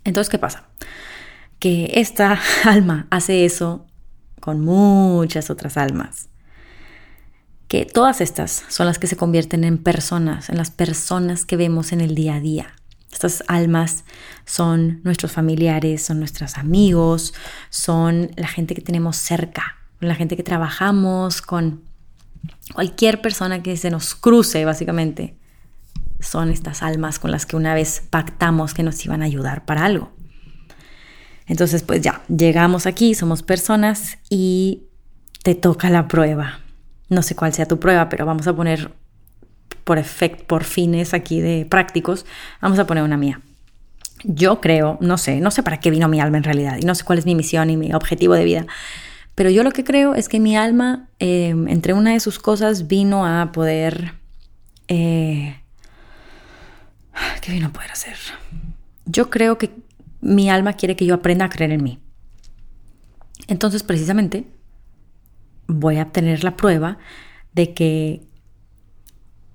Entonces, 0.04 0.30
¿qué 0.30 0.38
pasa? 0.38 0.68
Que 1.58 1.92
esta 1.94 2.38
alma 2.64 3.06
hace 3.10 3.44
eso 3.44 3.86
con 4.40 4.60
muchas 4.60 5.50
otras 5.50 5.76
almas. 5.76 6.27
Que 7.68 7.84
todas 7.84 8.20
estas 8.20 8.64
son 8.68 8.86
las 8.86 8.98
que 8.98 9.06
se 9.06 9.16
convierten 9.16 9.62
en 9.62 9.78
personas, 9.78 10.48
en 10.48 10.56
las 10.56 10.70
personas 10.70 11.44
que 11.44 11.56
vemos 11.56 11.92
en 11.92 12.00
el 12.00 12.14
día 12.14 12.36
a 12.36 12.40
día. 12.40 12.74
Estas 13.12 13.44
almas 13.46 14.04
son 14.46 15.00
nuestros 15.04 15.32
familiares, 15.32 16.02
son 16.02 16.18
nuestros 16.18 16.56
amigos, 16.56 17.34
son 17.70 18.30
la 18.36 18.48
gente 18.48 18.74
que 18.74 18.80
tenemos 18.80 19.16
cerca, 19.16 19.76
la 20.00 20.14
gente 20.14 20.36
que 20.36 20.42
trabajamos 20.42 21.42
con 21.42 21.82
cualquier 22.74 23.20
persona 23.20 23.62
que 23.62 23.76
se 23.76 23.90
nos 23.90 24.14
cruce, 24.14 24.64
básicamente. 24.64 25.36
Son 26.20 26.50
estas 26.50 26.82
almas 26.82 27.18
con 27.18 27.30
las 27.30 27.46
que 27.46 27.56
una 27.56 27.74
vez 27.74 28.02
pactamos 28.10 28.74
que 28.74 28.82
nos 28.82 29.04
iban 29.04 29.22
a 29.22 29.26
ayudar 29.26 29.64
para 29.64 29.84
algo. 29.84 30.12
Entonces, 31.46 31.82
pues 31.82 32.02
ya, 32.02 32.22
llegamos 32.28 32.86
aquí, 32.86 33.14
somos 33.14 33.42
personas 33.42 34.18
y 34.28 34.84
te 35.42 35.54
toca 35.54 35.88
la 35.90 36.08
prueba. 36.08 36.60
No 37.08 37.22
sé 37.22 37.34
cuál 37.34 37.52
sea 37.54 37.66
tu 37.66 37.78
prueba, 37.80 38.08
pero 38.08 38.26
vamos 38.26 38.46
a 38.46 38.54
poner 38.54 38.92
por 39.84 39.98
efecto, 39.98 40.44
por 40.46 40.64
fines 40.64 41.14
aquí 41.14 41.40
de 41.40 41.64
prácticos, 41.64 42.26
vamos 42.60 42.78
a 42.78 42.86
poner 42.86 43.04
una 43.04 43.16
mía. 43.16 43.40
Yo 44.24 44.60
creo, 44.60 44.98
no 45.00 45.16
sé, 45.16 45.40
no 45.40 45.50
sé 45.50 45.62
para 45.62 45.80
qué 45.80 45.90
vino 45.90 46.08
mi 46.08 46.20
alma 46.20 46.38
en 46.38 46.44
realidad 46.44 46.76
y 46.80 46.84
no 46.84 46.94
sé 46.94 47.04
cuál 47.04 47.18
es 47.18 47.24
mi 47.24 47.34
misión 47.34 47.70
y 47.70 47.76
mi 47.76 47.94
objetivo 47.94 48.34
de 48.34 48.44
vida, 48.44 48.66
pero 49.38 49.50
yo 49.50 49.62
lo 49.62 49.70
que 49.70 49.84
creo 49.84 50.16
es 50.16 50.28
que 50.28 50.40
mi 50.40 50.56
alma, 50.56 51.08
eh, 51.20 51.54
entre 51.68 51.92
una 51.92 52.12
de 52.12 52.18
sus 52.18 52.40
cosas, 52.40 52.88
vino 52.88 53.24
a 53.24 53.52
poder... 53.52 54.14
Eh, 54.88 55.60
¿Qué 57.40 57.52
vino 57.52 57.68
a 57.68 57.72
poder 57.72 57.92
hacer? 57.92 58.16
Yo 59.06 59.30
creo 59.30 59.56
que 59.56 59.70
mi 60.20 60.50
alma 60.50 60.72
quiere 60.72 60.96
que 60.96 61.06
yo 61.06 61.14
aprenda 61.14 61.44
a 61.44 61.50
creer 61.50 61.70
en 61.70 61.84
mí. 61.84 62.00
Entonces, 63.46 63.84
precisamente, 63.84 64.44
voy 65.68 65.98
a 65.98 66.02
obtener 66.02 66.42
la 66.42 66.56
prueba 66.56 66.98
de 67.52 67.74
que 67.74 68.26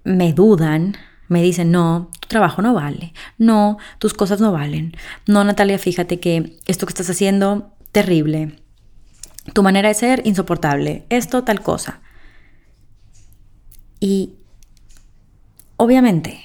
me 0.05 0.31
dudan, 0.31 0.95
me 1.27 1.41
dicen, 1.41 1.71
no, 1.71 2.11
tu 2.19 2.27
trabajo 2.29 2.61
no 2.61 2.73
vale, 2.73 3.13
no, 3.37 3.77
tus 3.99 4.13
cosas 4.13 4.39
no 4.39 4.51
valen, 4.51 4.95
no, 5.27 5.43
Natalia, 5.43 5.77
fíjate 5.77 6.19
que 6.19 6.59
esto 6.65 6.85
que 6.85 6.91
estás 6.91 7.09
haciendo, 7.09 7.75
terrible, 7.91 8.59
tu 9.53 9.63
manera 9.63 9.89
de 9.89 9.95
ser, 9.95 10.21
insoportable, 10.25 11.05
esto, 11.09 11.43
tal 11.43 11.61
cosa. 11.61 12.01
Y 13.99 14.35
obviamente, 15.77 16.39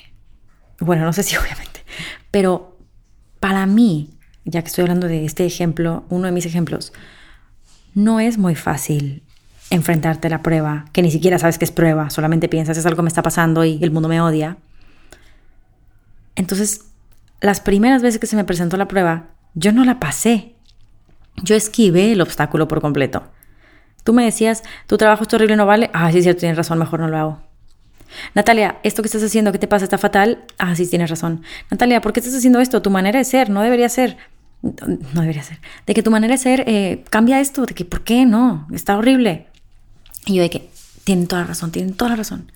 bueno, 0.80 1.04
no 1.04 1.12
sé 1.12 1.22
si 1.22 1.37
obviamente, 1.38 1.84
pero 2.30 2.78
para 3.40 3.66
mí, 3.66 4.10
ya 4.44 4.62
que 4.62 4.68
estoy 4.68 4.82
hablando 4.82 5.08
de 5.08 5.25
este 5.25 5.44
ejemplo, 5.44 6.04
uno 6.08 6.26
de 6.26 6.32
mis 6.32 6.46
ejemplos, 6.46 6.92
no 7.94 8.20
es 8.20 8.38
muy 8.38 8.54
fácil 8.54 9.25
enfrentarte 9.70 10.28
a 10.28 10.30
la 10.30 10.42
prueba, 10.42 10.87
que 10.92 11.02
ni 11.02 11.10
siquiera 11.10 11.38
sabes 11.38 11.58
que 11.58 11.64
es 11.64 11.72
prueba, 11.72 12.10
solamente 12.10 12.48
piensas 12.48 12.76
es 12.78 12.87
algo 12.87 12.96
que 12.96 13.02
me 13.02 13.08
está 13.08 13.22
pasando 13.22 13.64
y 13.64 13.78
el 13.82 13.90
mundo 13.90 14.08
me 14.08 14.20
odia. 14.20 14.56
Entonces, 16.37 16.87
las 17.40 17.60
primeras 17.60 18.02
veces 18.02 18.18
que 18.18 18.26
se 18.26 18.37
me 18.37 18.44
presentó 18.44 18.76
la 18.76 18.88
prueba, 18.88 19.26
yo 19.54 19.72
no 19.72 19.84
la 19.84 20.00
pasé. 20.00 20.54
Yo 21.42 21.54
esquivé 21.54 22.12
el 22.12 22.20
obstáculo 22.20 22.68
por 22.68 22.80
completo. 22.80 23.30
Tú 24.04 24.12
me 24.12 24.25
decías, 24.25 24.62
tu 24.87 24.96
trabajo 24.96 25.25
es 25.25 25.34
horrible, 25.34 25.56
no 25.56 25.66
vale. 25.66 25.90
Ah, 25.92 26.10
sí, 26.10 26.22
cierto, 26.22 26.40
tienes 26.40 26.56
razón, 26.56 26.78
mejor 26.78 27.00
no 27.00 27.08
lo 27.08 27.18
hago. 27.18 27.48
Natalia, 28.34 28.78
esto 28.82 29.02
que 29.02 29.06
estás 29.06 29.22
haciendo, 29.22 29.52
¿qué 29.52 29.58
te 29.58 29.68
pasa? 29.68 29.84
Está 29.84 29.98
fatal. 29.98 30.44
Ah, 30.58 30.75
sí, 30.75 30.88
tienes 30.88 31.10
razón. 31.10 31.42
Natalia, 31.70 32.00
¿por 32.00 32.12
qué 32.12 32.20
estás 32.20 32.34
haciendo 32.34 32.60
esto? 32.60 32.80
Tu 32.82 32.90
manera 32.90 33.18
de 33.18 33.25
ser, 33.25 33.50
no 33.50 33.62
debería 33.62 33.88
ser. 33.88 34.16
No 34.62 35.20
debería 35.20 35.42
ser. 35.42 35.60
De 35.87 35.94
que 35.94 36.02
tu 36.02 36.10
manera 36.10 36.34
de 36.34 36.38
ser 36.38 36.64
eh, 36.66 37.04
cambia 37.10 37.40
esto, 37.40 37.66
de 37.66 37.75
que, 37.75 37.84
¿por 37.84 38.02
qué 38.02 38.26
no? 38.26 38.66
Está 38.72 38.96
horrible. 38.96 39.46
Y 40.28 40.35
yo 40.35 40.42
de 40.42 40.50
que, 40.50 40.68
tienen 41.04 41.26
toda 41.26 41.42
la 41.42 41.49
razón, 41.49 41.73
tienen 41.73 41.94
toda 41.94 42.11
la 42.11 42.16
razón. 42.16 42.52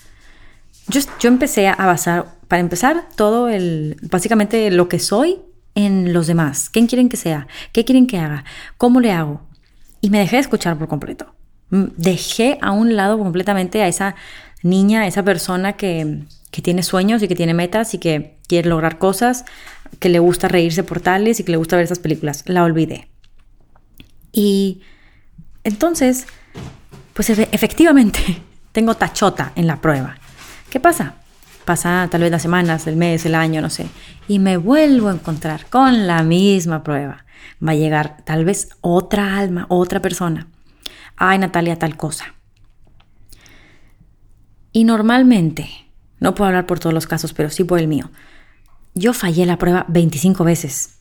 Yo, 0.89 1.01
yo 1.21 1.29
empecé 1.29 1.69
a 1.69 1.87
basar, 1.87 2.27
para 2.49 2.61
empezar, 2.61 3.09
todo 3.17 3.49
el, 3.49 3.97
básicamente 4.03 4.71
lo 4.71 4.89
que 4.89 4.99
soy 4.99 5.39
en 5.75 6.13
los 6.13 6.27
demás. 6.27 6.69
¿Quién 6.69 6.87
quieren 6.87 7.09
que 7.09 7.17
sea? 7.17 7.47
¿Qué 7.73 7.87
quieren 7.87 8.07
que 8.07 8.19
haga? 8.19 8.45
¿Cómo 8.77 9.01
le 9.01 9.11
hago? 9.11 9.41
Y 10.03 10.11
me 10.11 10.19
dejé 10.19 10.37
de 10.37 10.43
escuchar 10.43 10.77
por 10.77 10.89
completo. 10.89 11.35
Dejé 11.71 12.59
a 12.61 12.73
un 12.73 12.95
lado 12.95 13.19
completamente 13.19 13.83
a 13.83 13.89
esa 13.89 14.15
niña, 14.63 15.03
a 15.03 15.07
esa 15.07 15.23
persona 15.23 15.73
que, 15.73 16.25
que 16.51 16.61
tiene 16.61 16.83
sueños 16.83 17.23
y 17.23 17.29
que 17.29 17.35
tiene 17.35 17.55
metas 17.55 17.95
y 17.95 17.99
que 17.99 18.37
quiere 18.49 18.69
lograr 18.69 18.99
cosas, 18.99 19.47
que 19.99 20.11
le 20.11 20.19
gusta 20.19 20.49
reírse 20.49 20.83
por 20.83 21.01
tales 21.01 21.41
y 21.41 21.45
que 21.45 21.53
le 21.53 21.57
gusta 21.57 21.77
ver 21.77 21.87
esas 21.87 22.01
películas. 22.01 22.45
La 22.47 22.65
olvidé. 22.65 23.09
Y 24.31 24.83
entonces 25.65 26.27
pues 27.13 27.31
efectivamente, 27.31 28.43
tengo 28.73 28.95
tachota 28.95 29.53
en 29.55 29.67
la 29.67 29.81
prueba. 29.81 30.17
¿Qué 30.71 30.81
pasa? 30.81 31.15
Pasa 31.65 32.09
tal 32.11 32.23
vez 32.23 32.31
las 32.31 32.43
semanas, 32.43 32.87
el 32.87 32.97
mes, 32.97 33.25
el 33.25 33.35
año, 33.35 33.61
no 33.61 33.71
sé. 33.71 33.87
Y 34.27 34.39
me 34.39 34.57
vuelvo 34.57 35.09
a 35.09 35.13
encontrar 35.13 35.67
con 35.67 36.07
la 36.07 36.23
misma 36.23 36.83
prueba. 36.83 37.25
Va 37.67 37.73
a 37.73 37.77
llegar 37.77 38.17
tal 38.25 38.45
vez 38.45 38.71
otra 38.81 39.39
alma, 39.39 39.67
otra 39.69 40.01
persona. 40.01 40.49
Ay, 41.17 41.39
Natalia, 41.39 41.79
tal 41.79 41.97
cosa. 41.97 42.35
Y 44.73 44.85
normalmente, 44.85 45.69
no 46.19 46.35
puedo 46.35 46.49
hablar 46.49 46.67
por 46.67 46.81
todos 46.81 46.95
los 46.95 47.07
casos, 47.07 47.33
pero 47.33 47.51
sí 47.51 47.63
por 47.63 47.79
el 47.79 47.89
mío. 47.89 48.11
Yo 48.95 49.13
fallé 49.13 49.47
la 49.47 49.59
prueba 49.59 49.85
25 49.89 50.45
veces. 50.45 50.99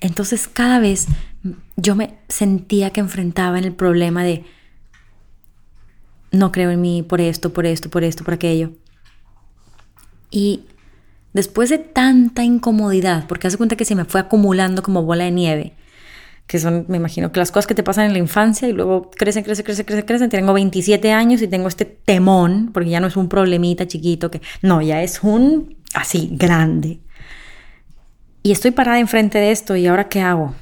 Entonces 0.00 0.48
cada 0.48 0.78
vez 0.78 1.06
yo 1.76 1.94
me 1.94 2.18
sentía 2.28 2.90
que 2.90 3.00
enfrentaba 3.00 3.58
en 3.58 3.64
el 3.64 3.72
problema 3.72 4.24
de 4.24 4.44
no 6.32 6.50
creo 6.50 6.70
en 6.70 6.80
mí 6.80 7.02
por 7.02 7.20
esto, 7.20 7.52
por 7.52 7.66
esto, 7.66 7.90
por 7.90 8.04
esto, 8.04 8.24
por 8.24 8.34
aquello. 8.34 8.72
Y 10.30 10.64
después 11.34 11.68
de 11.70 11.78
tanta 11.78 12.42
incomodidad, 12.42 13.26
porque 13.28 13.46
hace 13.46 13.58
cuenta 13.58 13.76
que 13.76 13.84
se 13.84 13.94
me 13.94 14.06
fue 14.06 14.20
acumulando 14.20 14.82
como 14.82 15.02
bola 15.02 15.24
de 15.24 15.30
nieve, 15.30 15.74
que 16.46 16.58
son, 16.58 16.86
me 16.88 16.96
imagino, 16.96 17.32
que 17.32 17.38
las 17.38 17.52
cosas 17.52 17.66
que 17.66 17.74
te 17.74 17.82
pasan 17.82 18.06
en 18.06 18.12
la 18.14 18.18
infancia 18.18 18.68
y 18.68 18.72
luego 18.72 19.10
crecen, 19.10 19.44
crecen, 19.44 19.64
crecen, 19.64 19.84
crecen, 19.84 20.04
crecen. 20.04 20.30
Tengo 20.30 20.52
27 20.52 21.12
años 21.12 21.40
y 21.42 21.48
tengo 21.48 21.68
este 21.68 21.84
temón, 21.84 22.70
porque 22.72 22.90
ya 22.90 23.00
no 23.00 23.06
es 23.06 23.16
un 23.16 23.28
problemita 23.28 23.86
chiquito, 23.86 24.30
que 24.30 24.40
no, 24.62 24.82
ya 24.82 25.02
es 25.02 25.22
un 25.22 25.76
así 25.94 26.30
grande. 26.32 27.00
Y 28.42 28.52
estoy 28.52 28.72
parada 28.72 28.98
enfrente 28.98 29.38
de 29.38 29.52
esto 29.52 29.76
y 29.76 29.86
ahora 29.86 30.08
qué 30.08 30.20
hago? 30.20 30.54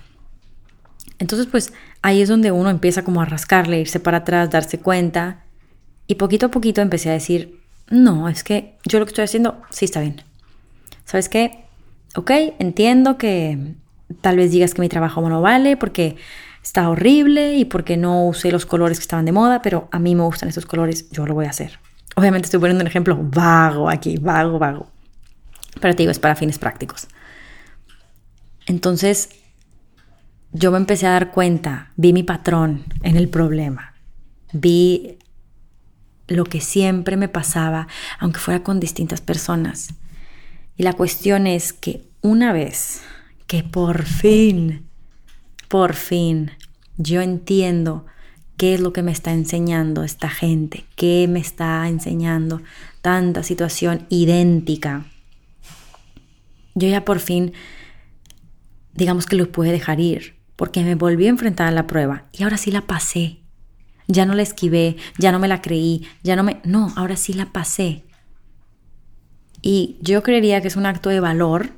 Entonces, 1.19 1.47
pues 1.47 1.73
ahí 2.03 2.21
es 2.21 2.29
donde 2.29 2.51
uno 2.51 2.71
empieza 2.71 3.05
como 3.05 3.23
a 3.23 3.25
rascarle, 3.25 3.81
irse 3.81 4.01
para 4.01 4.19
atrás, 4.19 4.51
darse 4.51 4.79
cuenta 4.79 5.45
y 6.11 6.17
poquito 6.17 6.47
a 6.47 6.51
poquito 6.51 6.81
empecé 6.81 7.09
a 7.09 7.13
decir, 7.13 7.61
no, 7.89 8.29
es 8.29 8.43
que 8.43 8.77
yo 8.85 8.99
lo 8.99 9.05
que 9.07 9.11
estoy 9.11 9.23
haciendo 9.23 9.63
sí 9.71 9.85
está 9.85 10.01
bien. 10.01 10.23
¿Sabes 11.05 11.29
qué? 11.29 11.67
Ok, 12.17 12.33
entiendo 12.59 13.17
que 13.17 13.77
tal 14.21 14.37
vez 14.37 14.51
digas 14.51 14.75
que 14.75 14.81
mi 14.81 14.89
trabajo 14.89 15.29
no 15.29 15.41
vale 15.41 15.77
porque 15.77 16.17
está 16.65 16.91
horrible 16.91 17.55
y 17.55 17.65
porque 17.65 17.97
no 17.97 18.27
usé 18.27 18.51
los 18.51 18.67
colores 18.67 18.99
que 18.99 19.03
estaban 19.03 19.25
de 19.25 19.31
moda, 19.31 19.63
pero 19.63 19.89
a 19.93 20.01
mí 20.01 20.17
me 20.17 20.25
gustan 20.25 20.49
estos 20.49 20.67
colores, 20.67 21.09
yo 21.13 21.27
lo 21.27 21.35
voy 21.35 21.47
a 21.47 21.51
hacer. 21.51 21.79
Obviamente 22.17 22.47
estoy 22.47 22.59
poniendo 22.59 22.83
un 22.83 22.89
ejemplo 22.89 23.17
vago 23.17 23.89
aquí, 23.89 24.17
vago, 24.17 24.59
vago. 24.59 24.91
Pero 25.81 25.95
te 25.95 26.03
digo, 26.03 26.11
es 26.11 26.19
para 26.19 26.35
fines 26.35 26.59
prácticos. 26.59 27.07
Entonces, 28.67 29.29
yo 30.51 30.73
me 30.73 30.79
empecé 30.79 31.07
a 31.07 31.11
dar 31.11 31.31
cuenta, 31.31 31.93
vi 31.95 32.13
mi 32.13 32.25
patrón 32.25 32.83
en 33.05 33.17
el 33.17 33.29
problema, 33.29 33.95
vi 34.53 35.20
lo 36.31 36.45
que 36.45 36.61
siempre 36.61 37.17
me 37.17 37.29
pasaba, 37.29 37.89
aunque 38.19 38.41
fuera 38.41 38.63
con 38.63 38.81
distintas 38.81 39.21
personas. 39.21 39.95
Y 40.77 40.83
la 40.83 40.95
cuestión 40.95 41.47
es 41.47 41.73
que 41.73 42.09
una 42.23 42.53
vez 42.53 43.03
que 43.47 43.63
por 43.63 44.05
fin, 44.05 44.87
por 45.69 45.95
fin, 45.95 46.53
yo 46.97 47.21
entiendo 47.21 48.07
qué 48.57 48.75
es 48.75 48.81
lo 48.81 48.93
que 48.93 49.03
me 49.03 49.13
está 49.13 49.33
enseñando 49.33 50.05
esta 50.05 50.29
gente, 50.29 50.85
qué 50.95 51.27
me 51.29 51.41
está 51.41 51.87
enseñando 51.89 52.63
tanta 53.03 53.43
situación 53.43 54.07
idéntica. 54.09 55.07
Yo 56.75 56.89
ya 56.89 57.05
por 57.05 57.19
fin, 57.19 57.53
digamos 58.95 59.27
que 59.27 59.37
lo 59.37 59.51
pude 59.51 59.73
dejar 59.73 59.99
ir, 59.99 60.37
porque 60.57 60.85
me 60.85 60.95
volví 60.95 61.27
a 61.27 61.31
enfrentar 61.31 61.67
a 61.67 61.73
la 61.73 61.87
prueba 61.87 62.27
y 62.33 62.43
ahora 62.43 62.57
sí 62.57 62.71
la 62.71 62.83
pasé 62.83 63.40
ya 64.11 64.27
no 64.27 64.35
la 64.35 64.43
esquivé, 64.43 64.97
ya 65.19 65.33
no 65.33 65.39
me 65.39 65.49
la 65.49 65.63
creí, 65.63 66.07
ya 66.23 66.37
no 66.37 66.43
me... 66.43 66.61
No, 66.65 66.93
ahora 66.97 67.17
sí 67.17 67.33
la 67.33 67.53
pasé. 67.53 68.05
Y 69.63 69.99
yo 70.01 70.23
creería 70.23 70.61
que 70.61 70.69
es 70.69 70.77
un 70.77 70.87
acto 70.87 71.11
de 71.11 71.21
valor 71.21 71.71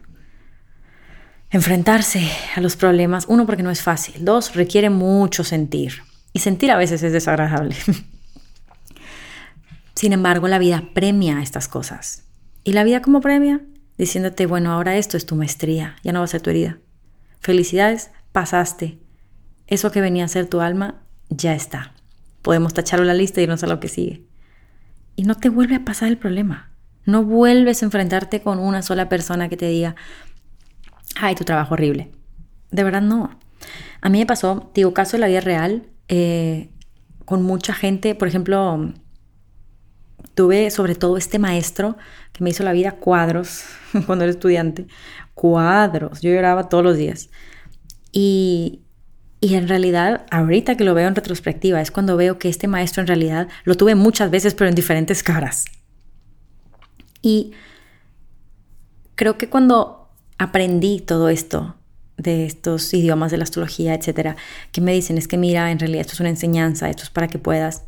enfrentarse 1.50 2.30
a 2.56 2.60
los 2.60 2.76
problemas. 2.76 3.26
Uno, 3.28 3.44
porque 3.44 3.62
no 3.62 3.70
es 3.70 3.82
fácil. 3.82 4.24
Dos, 4.24 4.54
requiere 4.54 4.88
mucho 4.88 5.44
sentir. 5.44 6.02
Y 6.32 6.38
sentir 6.38 6.70
a 6.70 6.76
veces 6.76 7.02
es 7.02 7.12
desagradable. 7.12 7.76
Sin 9.94 10.12
embargo, 10.12 10.48
la 10.48 10.58
vida 10.58 10.90
premia 10.94 11.42
estas 11.42 11.68
cosas. 11.68 12.24
¿Y 12.64 12.72
la 12.72 12.84
vida 12.84 13.02
como 13.02 13.20
premia? 13.20 13.60
Diciéndote, 13.98 14.46
bueno, 14.46 14.72
ahora 14.72 14.96
esto 14.96 15.16
es 15.16 15.26
tu 15.26 15.36
maestría, 15.36 15.96
ya 16.02 16.12
no 16.12 16.20
va 16.20 16.24
a 16.24 16.28
ser 16.28 16.40
tu 16.40 16.48
herida. 16.48 16.78
Felicidades, 17.40 18.10
pasaste. 18.32 18.98
Eso 19.66 19.90
que 19.90 20.00
venía 20.00 20.24
a 20.24 20.28
ser 20.28 20.46
tu 20.46 20.60
alma, 20.60 21.02
ya 21.28 21.54
está 21.54 21.91
podemos 22.42 22.74
tacharlo 22.74 23.04
la 23.04 23.14
lista 23.14 23.40
y 23.40 23.44
irnos 23.44 23.62
a 23.62 23.66
lo 23.66 23.80
que 23.80 23.88
sigue. 23.88 24.24
Y 25.16 25.24
no 25.24 25.36
te 25.36 25.48
vuelve 25.48 25.76
a 25.76 25.84
pasar 25.84 26.08
el 26.08 26.18
problema. 26.18 26.70
No 27.04 27.24
vuelves 27.24 27.82
a 27.82 27.86
enfrentarte 27.86 28.42
con 28.42 28.58
una 28.58 28.82
sola 28.82 29.08
persona 29.08 29.48
que 29.48 29.56
te 29.56 29.66
diga, 29.66 29.96
ay, 31.16 31.34
tu 31.34 31.44
trabajo 31.44 31.74
horrible. 31.74 32.12
De 32.70 32.84
verdad 32.84 33.02
no. 33.02 33.38
A 34.00 34.08
mí 34.08 34.18
me 34.18 34.26
pasó, 34.26 34.70
digo, 34.74 34.92
caso 34.92 35.12
de 35.12 35.20
la 35.20 35.28
vida 35.28 35.40
real, 35.40 35.86
eh, 36.08 36.70
con 37.24 37.42
mucha 37.42 37.74
gente, 37.74 38.14
por 38.14 38.28
ejemplo, 38.28 38.92
tuve 40.34 40.70
sobre 40.70 40.94
todo 40.94 41.16
este 41.16 41.38
maestro 41.38 41.96
que 42.32 42.42
me 42.42 42.50
hizo 42.50 42.64
la 42.64 42.72
vida 42.72 42.92
cuadros 42.92 43.64
cuando 44.06 44.24
era 44.24 44.32
estudiante, 44.32 44.86
cuadros, 45.34 46.20
yo 46.20 46.30
lloraba 46.30 46.68
todos 46.68 46.84
los 46.84 46.96
días. 46.96 47.30
Y, 48.12 48.81
y 49.44 49.56
en 49.56 49.66
realidad, 49.66 50.24
ahorita 50.30 50.76
que 50.76 50.84
lo 50.84 50.94
veo 50.94 51.08
en 51.08 51.16
retrospectiva, 51.16 51.80
es 51.80 51.90
cuando 51.90 52.16
veo 52.16 52.38
que 52.38 52.48
este 52.48 52.68
maestro 52.68 53.00
en 53.00 53.08
realidad 53.08 53.48
lo 53.64 53.74
tuve 53.74 53.96
muchas 53.96 54.30
veces, 54.30 54.54
pero 54.54 54.68
en 54.68 54.76
diferentes 54.76 55.24
caras. 55.24 55.64
Y 57.22 57.50
creo 59.16 59.38
que 59.38 59.50
cuando 59.50 60.08
aprendí 60.38 61.00
todo 61.00 61.28
esto, 61.28 61.74
de 62.16 62.46
estos 62.46 62.94
idiomas 62.94 63.32
de 63.32 63.38
la 63.38 63.42
astrología, 63.42 63.94
etcétera, 63.94 64.36
que 64.70 64.80
me 64.80 64.92
dicen 64.92 65.18
es 65.18 65.26
que 65.26 65.38
mira, 65.38 65.72
en 65.72 65.80
realidad 65.80 66.02
esto 66.02 66.12
es 66.12 66.20
una 66.20 66.28
enseñanza, 66.28 66.88
esto 66.88 67.02
es 67.02 67.10
para 67.10 67.26
que 67.26 67.40
puedas. 67.40 67.82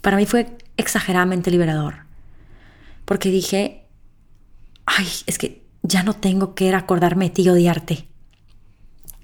Para 0.00 0.16
mí 0.16 0.24
fue 0.24 0.56
exageradamente 0.78 1.50
liberador. 1.50 2.06
Porque 3.04 3.28
dije, 3.28 3.84
ay, 4.86 5.06
es 5.26 5.36
que 5.36 5.66
ya 5.82 6.02
no 6.02 6.14
tengo 6.14 6.54
que 6.54 6.72
acordarme 6.72 7.26
de 7.26 7.30
ti 7.30 7.42
y 7.42 7.50
odiarte 7.50 8.08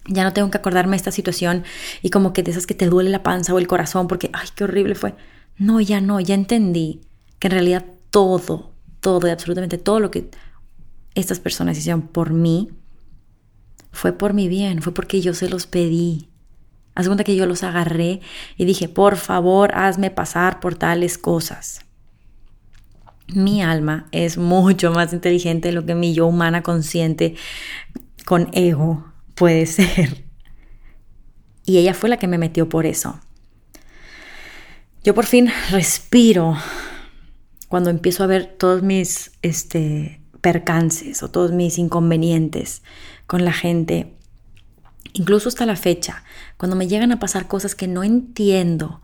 ya 0.07 0.25
no 0.25 0.33
tengo 0.33 0.51
que 0.51 0.59
acordarme 0.59 0.93
de 0.93 0.97
esta 0.99 1.13
situación 1.13 1.65
y 2.03 2.11
como 2.11 2.33
que 2.33 2.43
de 2.43 2.51
esas 2.51 2.67
que 2.67 2.75
te 2.75 2.87
duele 2.87 3.11
la 3.11 3.23
panza 3.23 3.55
o 3.55 3.59
el 3.59 3.67
corazón 3.67 4.09
porque, 4.09 4.31
ay, 4.33 4.49
qué 4.55 4.65
horrible 4.65 4.95
fue. 4.95 5.15
No, 5.59 5.81
ya 5.81 6.01
no, 6.01 6.21
ya 6.21 6.35
entendí 6.35 7.01
que 7.39 7.49
en 7.49 7.53
realidad 7.53 7.85
todo, 8.11 8.73
todo 9.01 9.27
y 9.27 9.31
absolutamente 9.31 9.79
todo 9.79 10.01
lo 10.01 10.11
que 10.11 10.31
estas 11.15 11.41
personas 11.41 11.79
hicieron 11.79 12.03
por 12.03 12.33
mí 12.33 12.71
fue 13.93 14.13
por 14.13 14.33
mi 14.33 14.49
bien, 14.49 14.83
fue 14.83 14.95
porque 14.95 15.21
yo 15.21 15.35
se 15.35 15.49
los 15.49 15.67
pedí. 15.67 16.29
Haz 16.95 17.07
cuenta 17.07 17.25
que 17.25 17.37
yo 17.37 17.47
los 17.47 17.63
agarré 17.63 18.21
y 18.57 18.65
dije, 18.65 18.89
por 18.89 19.17
favor, 19.17 19.75
hazme 19.75 20.11
pasar 20.11 20.61
por 20.61 20.75
tales 20.75 21.17
cosas. 21.17 21.85
Mi 23.35 23.63
alma 23.63 24.09
es 24.13 24.37
mucho 24.37 24.91
más 24.93 25.13
inteligente 25.13 25.69
de 25.69 25.75
lo 25.75 25.87
que 25.87 25.95
mi 25.95 26.13
yo 26.13 26.27
humana 26.27 26.63
consciente 26.63 27.35
con 28.27 28.49
ego 28.53 29.12
puede 29.35 29.67
ser. 29.67 30.25
Y 31.65 31.79
ella 31.79 31.95
fue 31.95 32.09
la 32.09 32.17
que 32.17 32.27
me 32.27 32.39
metió 32.39 32.69
por 32.69 32.87
eso. 32.87 33.21
Yo 35.05 35.15
por 35.15 35.27
fin 35.27 35.51
respiro 35.71 36.57
cuando 37.69 37.91
empiezo 37.91 38.23
a 38.23 38.27
ver 38.27 38.55
todos 38.59 38.83
mis 38.83 39.33
este, 39.43 40.21
percances 40.41 41.23
o 41.23 41.31
todos 41.31 41.53
mis 41.53 41.79
inconvenientes 41.79 42.83
con 43.27 43.45
la 43.45 43.53
gente, 43.53 44.15
incluso 45.15 45.49
hasta 45.49 45.65
la 45.65 45.77
fecha, 45.77 46.23
cuando 46.59 46.77
me 46.77 46.87
llegan 46.87 47.13
a 47.13 47.19
pasar 47.19 47.49
cosas 47.49 47.75
que 47.75 47.89
no 47.89 48.05
entiendo. 48.05 49.01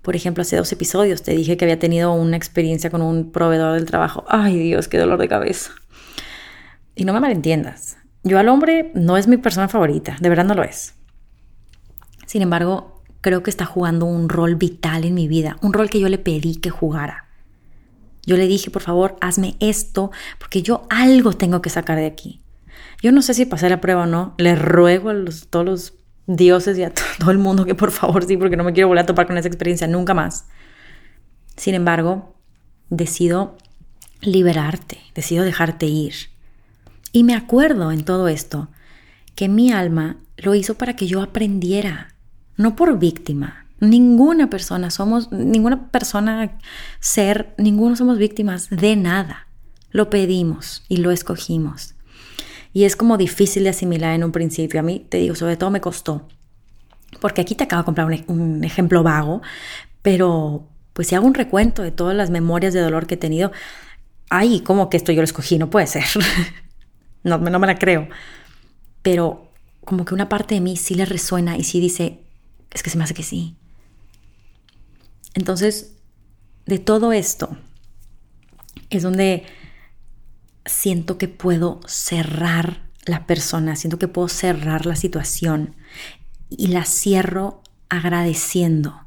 Por 0.00 0.16
ejemplo, 0.16 0.40
hace 0.40 0.56
dos 0.56 0.72
episodios 0.72 1.22
te 1.22 1.32
dije 1.32 1.56
que 1.56 1.66
había 1.66 1.78
tenido 1.78 2.12
una 2.14 2.36
experiencia 2.36 2.88
con 2.88 3.02
un 3.02 3.30
proveedor 3.30 3.74
del 3.74 3.84
trabajo. 3.84 4.24
Ay 4.28 4.58
Dios, 4.58 4.88
qué 4.88 4.98
dolor 4.98 5.18
de 5.18 5.28
cabeza. 5.28 5.72
Y 6.94 7.04
no 7.04 7.12
me 7.12 7.20
malentiendas. 7.20 7.97
Yo 8.28 8.38
al 8.38 8.50
hombre 8.50 8.90
no 8.94 9.16
es 9.16 9.26
mi 9.26 9.38
persona 9.38 9.68
favorita, 9.68 10.18
de 10.20 10.28
verdad 10.28 10.44
no 10.44 10.52
lo 10.52 10.62
es. 10.62 10.94
Sin 12.26 12.42
embargo, 12.42 13.02
creo 13.22 13.42
que 13.42 13.48
está 13.48 13.64
jugando 13.64 14.04
un 14.04 14.28
rol 14.28 14.56
vital 14.56 15.06
en 15.06 15.14
mi 15.14 15.28
vida, 15.28 15.56
un 15.62 15.72
rol 15.72 15.88
que 15.88 15.98
yo 15.98 16.10
le 16.10 16.18
pedí 16.18 16.56
que 16.56 16.68
jugara. 16.68 17.28
Yo 18.26 18.36
le 18.36 18.46
dije, 18.46 18.70
por 18.70 18.82
favor, 18.82 19.16
hazme 19.22 19.56
esto, 19.60 20.10
porque 20.38 20.60
yo 20.60 20.86
algo 20.90 21.32
tengo 21.32 21.62
que 21.62 21.70
sacar 21.70 21.96
de 21.96 22.04
aquí. 22.04 22.42
Yo 23.00 23.12
no 23.12 23.22
sé 23.22 23.32
si 23.32 23.46
pasé 23.46 23.70
la 23.70 23.80
prueba 23.80 24.02
o 24.02 24.06
no. 24.06 24.34
Le 24.36 24.54
ruego 24.56 25.08
a 25.08 25.14
todos 25.48 25.64
los 25.64 25.94
dioses 26.26 26.76
y 26.76 26.82
a 26.82 26.92
todo 27.18 27.30
el 27.30 27.38
mundo 27.38 27.64
que 27.64 27.74
por 27.74 27.92
favor 27.92 28.26
sí, 28.26 28.36
porque 28.36 28.58
no 28.58 28.64
me 28.64 28.74
quiero 28.74 28.88
volver 28.88 29.04
a 29.04 29.06
topar 29.06 29.26
con 29.26 29.38
esa 29.38 29.48
experiencia 29.48 29.86
nunca 29.86 30.12
más. 30.12 30.48
Sin 31.56 31.74
embargo, 31.74 32.34
decido 32.90 33.56
liberarte, 34.20 34.98
decido 35.14 35.44
dejarte 35.44 35.86
ir. 35.86 36.12
Y 37.12 37.24
me 37.24 37.34
acuerdo 37.34 37.92
en 37.92 38.04
todo 38.04 38.28
esto 38.28 38.68
que 39.34 39.48
mi 39.48 39.72
alma 39.72 40.16
lo 40.36 40.54
hizo 40.54 40.74
para 40.74 40.96
que 40.96 41.06
yo 41.06 41.22
aprendiera, 41.22 42.14
no 42.56 42.76
por 42.76 42.98
víctima, 42.98 43.68
Ninguna 43.80 44.50
persona 44.50 44.90
somos, 44.90 45.30
ninguna 45.30 45.88
persona, 45.90 46.58
ser, 46.98 47.54
ninguno 47.58 47.94
somos 47.94 48.18
víctimas 48.18 48.70
de 48.70 48.96
nada. 48.96 49.46
Lo 49.90 50.10
pedimos 50.10 50.82
y 50.88 50.96
lo 50.96 51.12
escogimos. 51.12 51.94
Y 52.72 52.84
es 52.84 52.96
como 52.96 53.16
difícil 53.16 53.64
de 53.64 53.70
asimilar 53.70 54.14
en 54.14 54.24
un 54.24 54.32
principio. 54.32 54.80
A 54.80 54.82
mí, 54.82 55.06
te 55.08 55.18
digo, 55.18 55.36
sobre 55.36 55.56
todo 55.56 55.70
me 55.70 55.80
costó. 55.80 56.26
Porque 57.20 57.40
aquí 57.40 57.54
te 57.54 57.64
acabo 57.64 57.82
de 57.82 57.86
comprar 57.86 58.06
un, 58.06 58.24
un 58.26 58.64
ejemplo 58.64 59.02
vago, 59.02 59.42
pero 60.02 60.66
pues 60.92 61.08
si 61.08 61.14
hago 61.14 61.26
un 61.26 61.34
recuento 61.34 61.82
de 61.82 61.92
todas 61.92 62.16
las 62.16 62.30
memorias 62.30 62.74
de 62.74 62.80
dolor 62.80 63.06
que 63.06 63.14
he 63.14 63.18
tenido, 63.18 63.52
ay, 64.28 64.60
como 64.60 64.90
que 64.90 64.96
esto 64.96 65.12
yo 65.12 65.20
lo 65.20 65.24
escogí? 65.24 65.56
No 65.56 65.70
puede 65.70 65.86
ser. 65.86 66.04
no, 67.22 67.38
no 67.38 67.58
me 67.58 67.66
la 67.66 67.78
creo. 67.78 68.08
Pero 69.02 69.50
como 69.84 70.04
que 70.04 70.14
una 70.14 70.28
parte 70.28 70.54
de 70.54 70.60
mí 70.60 70.76
sí 70.76 70.94
le 70.94 71.06
resuena 71.06 71.56
y 71.56 71.64
sí 71.64 71.80
dice, 71.80 72.20
es 72.70 72.82
que 72.82 72.90
se 72.90 72.98
me 72.98 73.04
hace 73.04 73.14
que 73.14 73.22
sí. 73.22 73.56
Entonces, 75.34 75.94
de 76.66 76.78
todo 76.78 77.12
esto 77.12 77.56
es 78.90 79.02
donde 79.02 79.44
siento 80.66 81.16
que 81.16 81.28
puedo 81.28 81.80
cerrar 81.86 82.82
la 83.06 83.26
persona, 83.26 83.76
siento 83.76 83.98
que 83.98 84.08
puedo 84.08 84.28
cerrar 84.28 84.84
la 84.84 84.96
situación 84.96 85.74
y 86.50 86.68
la 86.68 86.84
cierro 86.84 87.62
agradeciendo. 87.88 89.06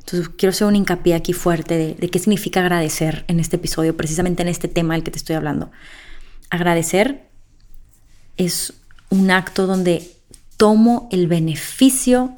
Entonces 0.00 0.28
quiero 0.28 0.50
hacer 0.50 0.66
un 0.66 0.76
hincapié 0.76 1.14
aquí 1.14 1.32
fuerte 1.32 1.76
de, 1.76 1.94
de, 1.94 2.08
qué 2.10 2.18
significa 2.18 2.60
agradecer 2.60 3.24
en 3.28 3.40
este 3.40 3.56
episodio, 3.56 3.96
precisamente 3.96 4.42
en 4.42 4.48
este 4.48 4.68
tema 4.68 4.94
del 4.94 5.02
que 5.02 5.10
te 5.10 5.18
estoy 5.18 5.36
hablando. 5.36 5.70
Agradecer 6.50 7.28
es 8.36 8.74
un 9.10 9.30
acto 9.30 9.66
donde 9.66 10.10
tomo 10.56 11.08
el 11.12 11.28
beneficio 11.28 12.34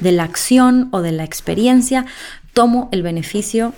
de 0.00 0.12
la 0.12 0.24
acción 0.24 0.88
o 0.92 1.02
de 1.02 1.12
la 1.12 1.24
experiencia, 1.24 2.06
tomo 2.52 2.88
el 2.92 3.02
beneficio 3.02 3.74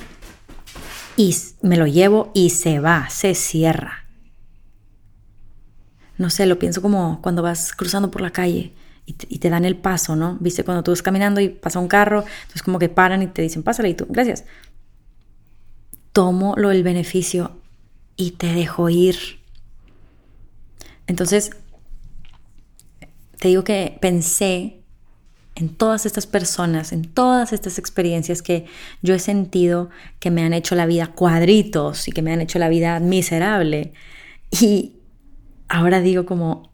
y 1.17 1.37
me 1.63 1.77
lo 1.77 1.87
llevo 1.87 2.31
y 2.35 2.51
se 2.51 2.81
va, 2.81 3.09
se 3.11 3.35
cierra. 3.35 4.05
No 6.19 6.31
sé, 6.31 6.47
lo 6.47 6.59
pienso 6.59 6.83
como 6.83 7.21
cuando 7.21 7.43
vas 7.43 7.73
cruzando 7.73 8.11
por 8.11 8.23
la 8.23 8.31
calle 8.31 8.73
y 9.05 9.39
te, 9.39 9.51
dan 9.51 9.65
el 9.65 9.77
paso, 9.77 10.15
¿no? 10.15 10.37
Viste 10.41 10.65
cuando 10.65 10.83
tú 10.83 10.93
vas 10.93 11.03
caminando 11.03 11.41
y 11.41 11.49
pasa 11.49 11.81
un 11.81 11.89
carro, 11.89 12.25
entonces 12.43 12.63
como 12.63 12.79
que 12.79 12.89
paran 12.89 13.23
y 13.23 13.27
te 13.27 13.43
dicen, 13.43 13.63
pásale 13.63 13.89
y 13.91 13.95
tú, 13.95 14.07
gracias. 14.09 14.45
Tomo 16.13 16.55
lo 16.57 16.69
del 16.69 16.83
beneficio 16.83 17.57
y 18.17 18.33
te 18.33 18.53
dejo 18.53 18.89
ir. 18.89 19.42
Entonces, 21.07 21.51
te 23.39 23.49
digo 23.49 23.65
que 23.65 23.99
pensé 24.01 24.83
en 25.55 25.69
todas 25.69 26.07
estas 26.07 26.27
personas, 26.27 26.93
en 26.93 27.05
todas 27.05 27.53
estas 27.53 27.79
experiencias 27.79 28.43
que 28.43 28.67
yo 29.03 29.15
he 29.15 29.19
sentido 29.19 29.91
que 30.19 30.31
me 30.31 30.45
han 30.45 30.55
hecho 30.55 30.75
la 30.75 30.87
vida 30.87 31.09
cuadritos 31.09 32.09
y 32.09 32.13
que 32.13 32.23
me 32.23 32.33
han 32.33 32.41
hecho 32.41 32.59
la 32.59 32.69
vida 32.69 32.99
miserable. 33.01 33.93
Y 34.51 34.97
ahora 35.69 36.01
digo 36.01 36.25
como, 36.25 36.71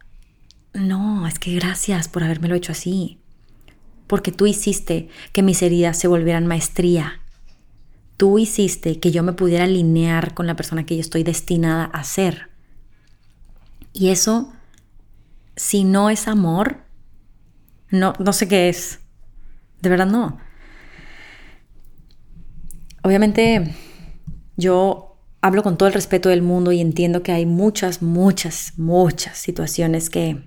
no, 0.73 1.27
es 1.27 1.39
que 1.39 1.55
gracias 1.55 2.07
por 2.07 2.23
habérmelo 2.23 2.55
hecho 2.55 2.71
así, 2.71 3.19
porque 4.07 4.31
tú 4.31 4.47
hiciste 4.47 5.09
que 5.33 5.43
mis 5.43 5.61
heridas 5.61 5.97
se 5.97 6.07
volvieran 6.07 6.47
maestría. 6.47 7.21
Tú 8.17 8.37
hiciste 8.37 8.99
que 8.99 9.11
yo 9.11 9.23
me 9.23 9.33
pudiera 9.33 9.63
alinear 9.63 10.33
con 10.33 10.45
la 10.47 10.55
persona 10.55 10.85
que 10.85 10.95
yo 10.95 11.01
estoy 11.01 11.23
destinada 11.23 11.85
a 11.85 12.03
ser. 12.03 12.48
Y 13.93 14.09
eso, 14.09 14.53
si 15.55 15.83
no 15.83 16.09
es 16.09 16.27
amor, 16.27 16.77
no, 17.89 18.13
no 18.19 18.33
sé 18.33 18.47
qué 18.47 18.69
es. 18.69 18.99
De 19.81 19.89
verdad 19.89 20.07
no. 20.07 20.39
Obviamente 23.03 23.75
yo 24.57 25.17
hablo 25.41 25.63
con 25.63 25.77
todo 25.77 25.87
el 25.87 25.93
respeto 25.93 26.29
del 26.29 26.41
mundo 26.41 26.71
y 26.71 26.81
entiendo 26.81 27.23
que 27.23 27.31
hay 27.31 27.45
muchas, 27.45 28.01
muchas, 28.01 28.73
muchas 28.77 29.37
situaciones 29.37 30.09
que, 30.09 30.43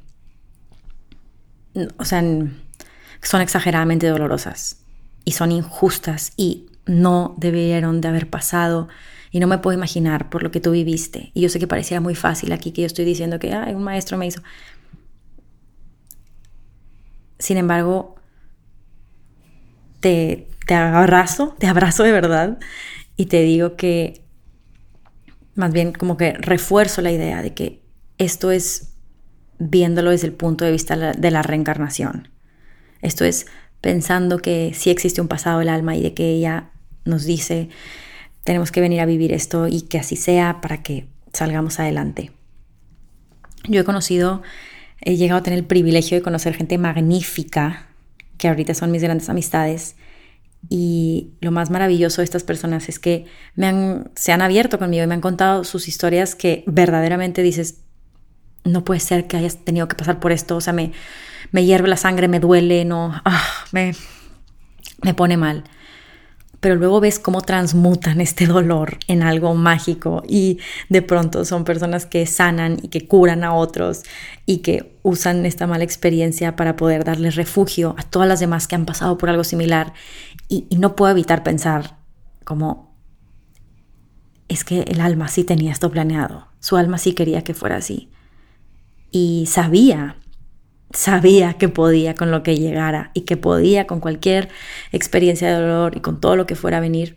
o 1.96 2.05
sea, 2.05 2.22
son 3.22 3.40
exageradamente 3.40 4.07
dolorosas 4.07 4.78
y 5.24 5.33
son 5.33 5.52
injustas 5.52 6.33
y 6.37 6.66
no 6.85 7.35
debieron 7.38 8.00
de 8.00 8.09
haber 8.09 8.28
pasado 8.28 8.88
y 9.33 9.40
no 9.40 9.47
me 9.47 9.59
puedo 9.59 9.77
imaginar 9.77 10.29
por 10.29 10.42
lo 10.42 10.51
que 10.51 10.61
tú 10.61 10.73
viviste. 10.73 11.33
Y 11.33 11.40
yo 11.40 11.49
sé 11.49 11.59
que 11.59 11.66
parecía 11.66 12.01
muy 12.01 12.14
fácil 12.14 12.53
aquí 12.53 12.71
que 12.71 12.83
yo 12.83 12.87
estoy 12.87 13.07
diciendo 13.07 13.38
que 13.38 13.49
un 13.75 13.83
maestro 13.83 14.18
me 14.18 14.27
hizo. 14.27 14.42
Sin 17.38 17.57
embargo, 17.57 18.16
te, 20.01 20.49
te 20.66 20.75
abrazo, 20.75 21.57
te 21.59 21.66
abrazo 21.66 22.03
de 22.03 22.12
verdad 22.12 22.59
y 23.16 23.27
te 23.27 23.40
digo 23.42 23.75
que 23.75 24.23
más 25.55 25.73
bien 25.73 25.92
como 25.92 26.18
que 26.18 26.35
refuerzo 26.35 27.01
la 27.01 27.11
idea 27.11 27.42
de 27.42 27.55
que 27.55 27.83
esto 28.18 28.51
es 28.51 28.92
viéndolo 29.59 30.11
desde 30.11 30.27
el 30.27 30.35
punto 30.35 30.66
de 30.66 30.73
vista 30.73 30.97
de 30.97 31.31
la 31.31 31.42
reencarnación. 31.42 32.29
Esto 33.01 33.25
es 33.25 33.47
pensando 33.81 34.38
que 34.38 34.73
sí 34.75 34.90
existe 34.90 35.23
un 35.23 35.29
pasado 35.29 35.61
del 35.61 35.71
alma 35.71 35.97
y 35.97 36.03
de 36.03 36.12
que 36.12 36.31
ella 36.31 36.71
nos 37.07 37.25
dice 37.25 37.71
tenemos 38.44 38.72
que 38.72 38.81
venir 38.81 39.00
a 39.00 39.07
vivir 39.07 39.33
esto 39.33 39.68
y 39.68 39.83
que 39.83 39.98
así 39.98 40.16
sea 40.16 40.61
para 40.61 40.83
que 40.83 41.07
salgamos 41.33 41.78
adelante. 41.81 42.33
Yo 43.68 43.81
he 43.81 43.85
conocido 43.85 44.42
he 45.02 45.16
llegado 45.16 45.40
a 45.40 45.42
tener 45.42 45.59
el 45.59 45.64
privilegio 45.64 46.16
de 46.16 46.22
conocer 46.22 46.55
gente 46.55 46.78
magnífica, 46.78 47.87
que 48.38 48.48
ahorita 48.48 48.74
son 48.74 48.90
mis 48.90 49.02
grandes 49.02 49.28
amistades. 49.28 49.96
Y 50.68 51.33
lo 51.40 51.50
más 51.50 51.70
maravilloso 51.70 52.20
de 52.20 52.24
estas 52.24 52.44
personas 52.44 52.88
es 52.88 53.00
que 53.00 53.26
me 53.57 53.66
han, 53.66 54.11
se 54.14 54.31
han 54.33 54.42
abierto 54.42 54.78
conmigo 54.78 55.02
y 55.02 55.07
me 55.09 55.14
han 55.14 55.20
contado 55.20 55.64
sus 55.64 55.88
historias 55.88 56.37
que 56.37 56.62
verdaderamente 56.66 57.42
dices, 57.42 57.81
no 58.64 58.85
puede 58.85 59.00
ser 59.00 59.26
que 59.26 59.37
hayas 59.37 59.57
tenido 59.64 59.88
que 59.88 59.96
pasar 59.96 60.20
por 60.20 60.31
esto, 60.31 60.57
o 60.57 60.61
sea, 60.61 60.72
me, 60.72 60.92
me 61.50 61.64
hierve 61.64 61.88
la 61.88 61.96
sangre, 61.96 62.28
me 62.28 62.38
duele, 62.38 62.85
no, 62.85 63.12
ah, 63.24 63.44
me, 63.72 63.92
me 65.02 65.14
pone 65.14 65.37
mal 65.37 65.64
pero 66.62 66.77
luego 66.77 67.01
ves 67.01 67.18
cómo 67.18 67.40
transmutan 67.40 68.20
este 68.20 68.46
dolor 68.46 68.98
en 69.09 69.25
algo 69.25 69.53
mágico 69.57 70.22
y 70.29 70.61
de 70.88 71.03
pronto 71.03 71.44
son 71.44 71.64
personas 71.64 72.07
que 72.07 72.25
sanan 72.25 72.79
y 72.81 72.87
que 72.87 73.09
curan 73.09 73.42
a 73.42 73.53
otros 73.53 74.05
y 74.46 74.59
que 74.59 74.96
usan 75.03 75.44
esta 75.44 75.66
mala 75.66 75.83
experiencia 75.83 76.55
para 76.55 76.77
poder 76.77 77.03
darles 77.03 77.35
refugio 77.35 77.96
a 77.98 78.05
todas 78.05 78.29
las 78.29 78.38
demás 78.38 78.68
que 78.68 78.77
han 78.77 78.87
pasado 78.87 79.18
por 79.18 79.29
algo 79.29 79.42
similar. 79.42 79.92
Y, 80.48 80.68
no 80.79 80.94
puedo 80.94 81.11
evitar 81.11 81.42
pensar 81.42 81.98
como 82.44 82.94
es 84.46 84.62
que 84.62 84.83
el 84.83 85.01
alma 85.01 85.27
sí 85.27 85.42
tenía 85.42 85.72
esto 85.72 85.90
planeado, 85.90 86.46
su 86.61 86.77
alma 86.77 86.96
sí 86.98 87.12
quería 87.12 87.42
que 87.42 87.55
fuera 87.55 87.79
así 87.79 88.09
y 89.11 89.46
sabía 89.48 90.16
sabía 90.92 91.55
que 91.55 91.68
podía 91.68 92.14
con 92.14 92.31
lo 92.31 92.42
que 92.42 92.57
llegara 92.57 93.11
y 93.14 93.22
que 93.22 93.37
podía 93.37 93.87
con 93.87 94.00
cualquier 94.00 94.48
experiencia 94.92 95.48
de 95.48 95.61
dolor 95.62 95.96
y 95.96 96.00
con 96.00 96.20
todo 96.20 96.37
lo 96.37 96.46
que 96.46 96.55
fuera 96.55 96.78
a 96.78 96.81
venir 96.81 97.16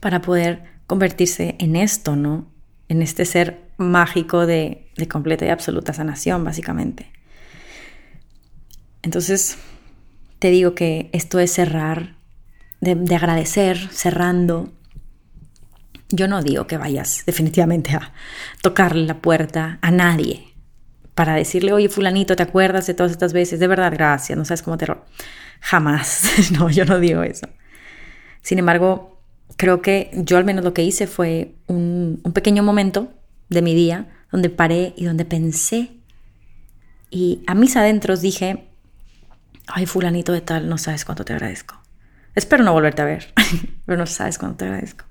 para 0.00 0.20
poder 0.20 0.64
convertirse 0.86 1.56
en 1.58 1.76
esto, 1.76 2.16
¿no? 2.16 2.50
En 2.88 3.02
este 3.02 3.24
ser 3.24 3.60
mágico 3.76 4.46
de, 4.46 4.88
completa 5.10 5.46
y 5.46 5.48
absoluta 5.48 5.92
sanación, 5.92 6.44
básicamente. 6.44 7.10
Entonces, 9.02 9.58
te 10.38 10.50
digo 10.50 10.74
que 10.74 11.08
esto 11.12 11.38
es 11.38 11.52
cerrar, 11.52 12.16
de, 12.80 13.14
agradecer, 13.14 13.78
cerrando. 13.90 14.72
Yo 16.08 16.28
no 16.28 16.42
digo 16.42 16.66
que 16.66 16.76
vayas 16.76 17.24
definitivamente 17.26 17.92
a 17.94 18.12
tocarle 18.60 19.06
la 19.06 19.18
puerta 19.18 19.78
a 19.82 19.90
nadie 19.90 20.51
para 21.14 21.34
decirle, 21.34 21.72
oye, 21.72 21.88
fulanito, 21.88 22.36
¿te 22.36 22.42
acuerdas 22.42 22.86
de 22.86 22.94
todas 22.94 23.12
estas 23.12 23.32
veces? 23.32 23.60
De 23.60 23.66
verdad, 23.66 23.92
gracias, 23.92 24.36
no 24.36 24.44
sabes 24.44 24.62
cómo 24.62 24.78
te... 24.78 24.86
Jamás, 25.60 26.50
no, 26.58 26.70
yo 26.70 26.84
no 26.84 26.98
digo 26.98 27.22
eso. 27.22 27.48
Sin 28.40 28.58
embargo, 28.58 29.20
creo 29.56 29.82
que 29.82 30.10
yo 30.14 30.38
al 30.38 30.44
menos 30.44 30.64
lo 30.64 30.74
que 30.74 30.82
hice 30.82 31.06
fue 31.06 31.54
un, 31.66 32.20
pequeño 32.34 32.62
momento 32.62 33.12
de 33.48 33.62
mi 33.62 33.74
día 33.74 34.08
donde 34.32 34.50
paré 34.50 34.94
y 34.96 35.04
donde 35.04 35.24
pensé. 35.24 35.90
Y 37.10 37.42
a 37.46 37.54
mis 37.54 37.76
adentros 37.76 38.22
dije, 38.22 38.68
ay, 39.66 39.84
fulanito 39.84 40.32
de 40.32 40.40
tal, 40.40 40.68
no 40.68 40.78
sabes 40.78 41.04
cuánto 41.04 41.24
te 41.24 41.34
agradezco. 41.34 41.80
Espero 42.34 42.64
no 42.64 42.72
volverte 42.72 43.02
a 43.02 43.04
ver, 43.04 43.34
pero 43.84 43.98
no 43.98 44.06
sabes 44.06 44.38
cuánto 44.38 44.58
te 44.58 44.64
agradezco. 44.64 45.04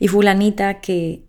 Y 0.00 0.08
fulanita 0.08 0.80
que, 0.80 1.26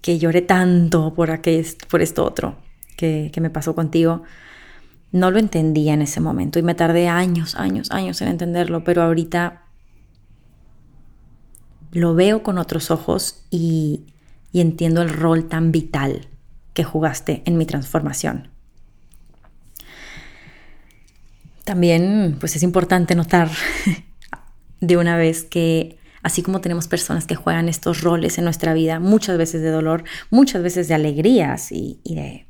que 0.00 0.18
lloré 0.18 0.40
tanto 0.40 1.12
por, 1.12 1.30
aquel, 1.30 1.66
por 1.90 2.00
esto 2.00 2.24
otro 2.24 2.56
que, 2.98 3.32
me 3.40 3.48
pasó 3.48 3.74
contigo, 3.76 4.24
no 5.12 5.30
lo 5.30 5.38
entendía 5.38 5.94
en 5.94 6.02
ese 6.02 6.20
momento 6.20 6.58
y 6.58 6.62
me 6.62 6.74
tardé 6.74 7.08
años, 7.08 7.54
años, 7.54 7.90
años 7.92 8.20
en 8.20 8.28
entenderlo, 8.28 8.82
pero 8.84 9.02
ahorita 9.02 9.62
lo 11.92 12.14
veo 12.14 12.42
con 12.42 12.58
otros 12.58 12.90
ojos 12.90 13.44
y, 13.50 14.04
y 14.52 14.60
entiendo 14.60 15.00
el 15.00 15.10
rol 15.10 15.48
tan 15.48 15.70
vital 15.70 16.26
que 16.74 16.82
jugaste 16.84 17.42
en 17.46 17.56
mi 17.56 17.64
transformación. 17.64 18.48
También 21.64 22.36
pues 22.40 22.56
es 22.56 22.62
importante 22.62 23.14
notar 23.14 23.48
de 24.80 24.96
una 24.96 25.16
vez 25.16 25.44
que 25.44 25.98
así 26.22 26.42
como 26.42 26.60
tenemos 26.60 26.88
personas 26.88 27.26
que 27.26 27.36
juegan 27.36 27.68
estos 27.68 28.02
roles 28.02 28.38
en 28.38 28.44
nuestra 28.44 28.74
vida, 28.74 29.00
muchas 29.00 29.38
veces 29.38 29.62
de 29.62 29.70
dolor, 29.70 30.04
muchas 30.30 30.62
veces 30.62 30.88
de 30.88 30.94
alegrías 30.94 31.72
y, 31.72 32.00
de 32.04 32.47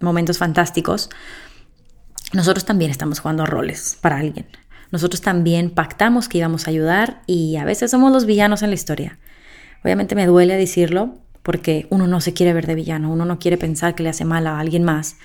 momentos 0.00 0.38
fantásticos, 0.38 1.10
nosotros 2.32 2.64
también 2.64 2.90
estamos 2.90 3.20
jugando 3.20 3.46
roles 3.46 3.98
para 4.00 4.18
alguien. 4.18 4.46
Nosotros 4.90 5.20
también 5.20 5.70
pactamos 5.70 6.28
que 6.28 6.38
íbamos 6.38 6.66
a 6.66 6.70
ayudar 6.70 7.22
y 7.26 7.56
a 7.56 7.64
veces 7.64 7.90
somos 7.90 8.12
los 8.12 8.26
villanos 8.26 8.62
en 8.62 8.70
la 8.70 8.74
historia. 8.74 9.18
Obviamente 9.84 10.14
me 10.14 10.26
duele 10.26 10.56
decirlo 10.56 11.18
porque 11.42 11.86
uno 11.90 12.06
no 12.06 12.20
se 12.20 12.34
quiere 12.34 12.52
ver 12.52 12.66
de 12.66 12.74
villano, 12.74 13.12
uno 13.12 13.24
no 13.24 13.38
quiere 13.38 13.56
pensar 13.56 13.94
que 13.94 14.02
le 14.02 14.10
hace 14.10 14.24
mal 14.24 14.46
a 14.46 14.58
alguien 14.58 14.84
más, 14.84 15.16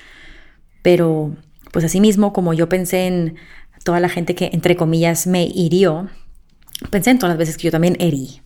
pero 0.82 1.36
pues 1.72 1.84
así 1.84 2.00
mismo, 2.00 2.32
como 2.32 2.54
yo 2.54 2.70
pensé 2.70 3.08
en 3.08 3.36
toda 3.84 4.00
la 4.00 4.08
gente 4.08 4.34
que, 4.34 4.50
entre 4.54 4.76
comillas, 4.76 5.28
me 5.28 5.44
hirió, 5.44 6.10
pensé 6.90 7.12
en 7.12 7.20
todas 7.20 7.32
las 7.32 7.38
veces 7.38 7.58
que 7.58 7.64
yo 7.64 7.72
también 7.72 7.98
herí. 8.00 8.42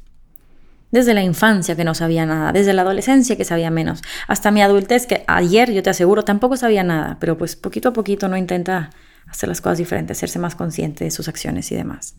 Desde 0.91 1.13
la 1.13 1.21
infancia 1.21 1.75
que 1.75 1.83
no 1.83 1.93
sabía 1.93 2.25
nada, 2.25 2.51
desde 2.51 2.73
la 2.73 2.81
adolescencia 2.81 3.37
que 3.37 3.45
sabía 3.45 3.69
menos, 3.69 4.01
hasta 4.27 4.49
mi 4.49 4.61
adultez 4.61 5.05
que 5.05 5.23
ayer, 5.27 5.71
yo 5.71 5.83
te 5.83 5.91
aseguro, 5.91 6.23
tampoco 6.23 6.57
sabía 6.57 6.83
nada, 6.83 7.17
pero 7.19 7.37
pues 7.37 7.55
poquito 7.55 7.89
a 7.89 7.93
poquito 7.93 8.27
no 8.27 8.37
intenta 8.37 8.89
hacer 9.27 9.49
las 9.49 9.61
cosas 9.61 9.77
diferentes, 9.77 10.17
hacerse 10.17 10.39
más 10.39 10.55
consciente 10.55 11.03
de 11.03 11.11
sus 11.11 11.27
acciones 11.27 11.71
y 11.71 11.75
demás. 11.75 12.15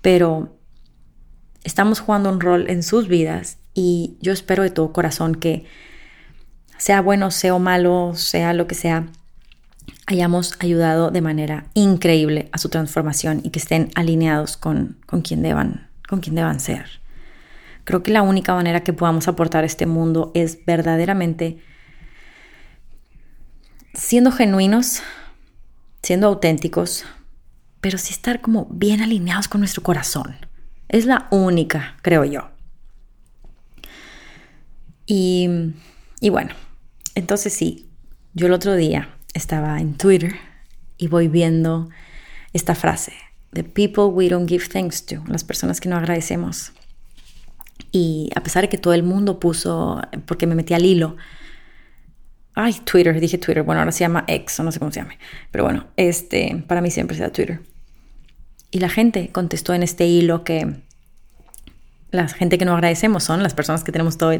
Pero 0.00 0.56
estamos 1.62 2.00
jugando 2.00 2.30
un 2.30 2.40
rol 2.40 2.70
en 2.70 2.82
sus 2.82 3.06
vidas 3.06 3.58
y 3.74 4.16
yo 4.20 4.32
espero 4.32 4.62
de 4.62 4.70
todo 4.70 4.92
corazón 4.92 5.34
que 5.34 5.66
sea 6.78 7.02
bueno, 7.02 7.30
sea 7.30 7.58
malo, 7.58 8.12
sea 8.14 8.54
lo 8.54 8.66
que 8.66 8.74
sea, 8.74 9.08
hayamos 10.06 10.54
ayudado 10.58 11.10
de 11.10 11.20
manera 11.20 11.66
increíble 11.74 12.48
a 12.52 12.58
su 12.58 12.68
transformación 12.70 13.42
y 13.44 13.50
que 13.50 13.58
estén 13.58 13.90
alineados 13.94 14.56
con, 14.56 14.96
con, 15.06 15.22
deban, 15.22 15.88
con 16.08 16.20
quien 16.20 16.34
deban 16.34 16.60
ser. 16.60 17.00
Creo 17.90 18.04
que 18.04 18.12
la 18.12 18.22
única 18.22 18.54
manera 18.54 18.84
que 18.84 18.92
podamos 18.92 19.26
aportar 19.26 19.64
a 19.64 19.66
este 19.66 19.84
mundo 19.84 20.30
es 20.32 20.64
verdaderamente 20.64 21.58
siendo 23.94 24.30
genuinos, 24.30 25.02
siendo 26.00 26.28
auténticos, 26.28 27.04
pero 27.80 27.98
sí 27.98 28.12
estar 28.12 28.40
como 28.40 28.66
bien 28.70 29.02
alineados 29.02 29.48
con 29.48 29.60
nuestro 29.60 29.82
corazón. 29.82 30.36
Es 30.88 31.04
la 31.04 31.26
única, 31.32 31.96
creo 32.02 32.24
yo. 32.24 32.50
Y, 35.04 35.48
y 36.20 36.28
bueno, 36.28 36.50
entonces 37.16 37.52
sí, 37.52 37.90
yo 38.34 38.46
el 38.46 38.52
otro 38.52 38.76
día 38.76 39.16
estaba 39.34 39.80
en 39.80 39.96
Twitter 39.96 40.36
y 40.96 41.08
voy 41.08 41.26
viendo 41.26 41.88
esta 42.52 42.76
frase, 42.76 43.14
The 43.52 43.64
people 43.64 44.04
we 44.04 44.28
don't 44.28 44.48
give 44.48 44.68
thanks 44.68 45.04
to, 45.06 45.24
las 45.26 45.42
personas 45.42 45.80
que 45.80 45.88
no 45.88 45.96
agradecemos. 45.96 46.72
Y 47.92 48.30
a 48.34 48.42
pesar 48.42 48.62
de 48.62 48.68
que 48.68 48.78
todo 48.78 48.94
el 48.94 49.02
mundo 49.02 49.40
puso, 49.40 50.00
porque 50.26 50.46
me 50.46 50.54
metí 50.54 50.74
al 50.74 50.84
hilo, 50.84 51.16
ay, 52.54 52.74
Twitter, 52.84 53.18
dije 53.20 53.38
Twitter, 53.38 53.62
bueno, 53.62 53.80
ahora 53.80 53.92
se 53.92 54.00
llama 54.00 54.24
X, 54.26 54.60
o 54.60 54.62
no 54.62 54.72
sé 54.72 54.78
cómo 54.78 54.92
se 54.92 55.00
llame, 55.00 55.18
pero 55.50 55.64
bueno, 55.64 55.86
este, 55.96 56.62
para 56.66 56.80
mí 56.80 56.90
siempre 56.90 57.16
será 57.16 57.30
Twitter. 57.30 57.60
Y 58.70 58.78
la 58.78 58.88
gente 58.88 59.30
contestó 59.32 59.74
en 59.74 59.82
este 59.82 60.06
hilo 60.06 60.44
que 60.44 60.76
la 62.10 62.28
gente 62.28 62.58
que 62.58 62.64
no 62.64 62.74
agradecemos 62.74 63.24
son 63.24 63.42
las 63.42 63.54
personas 63.54 63.84
que 63.84 63.92
tenemos 63.92 64.16
todo, 64.18 64.32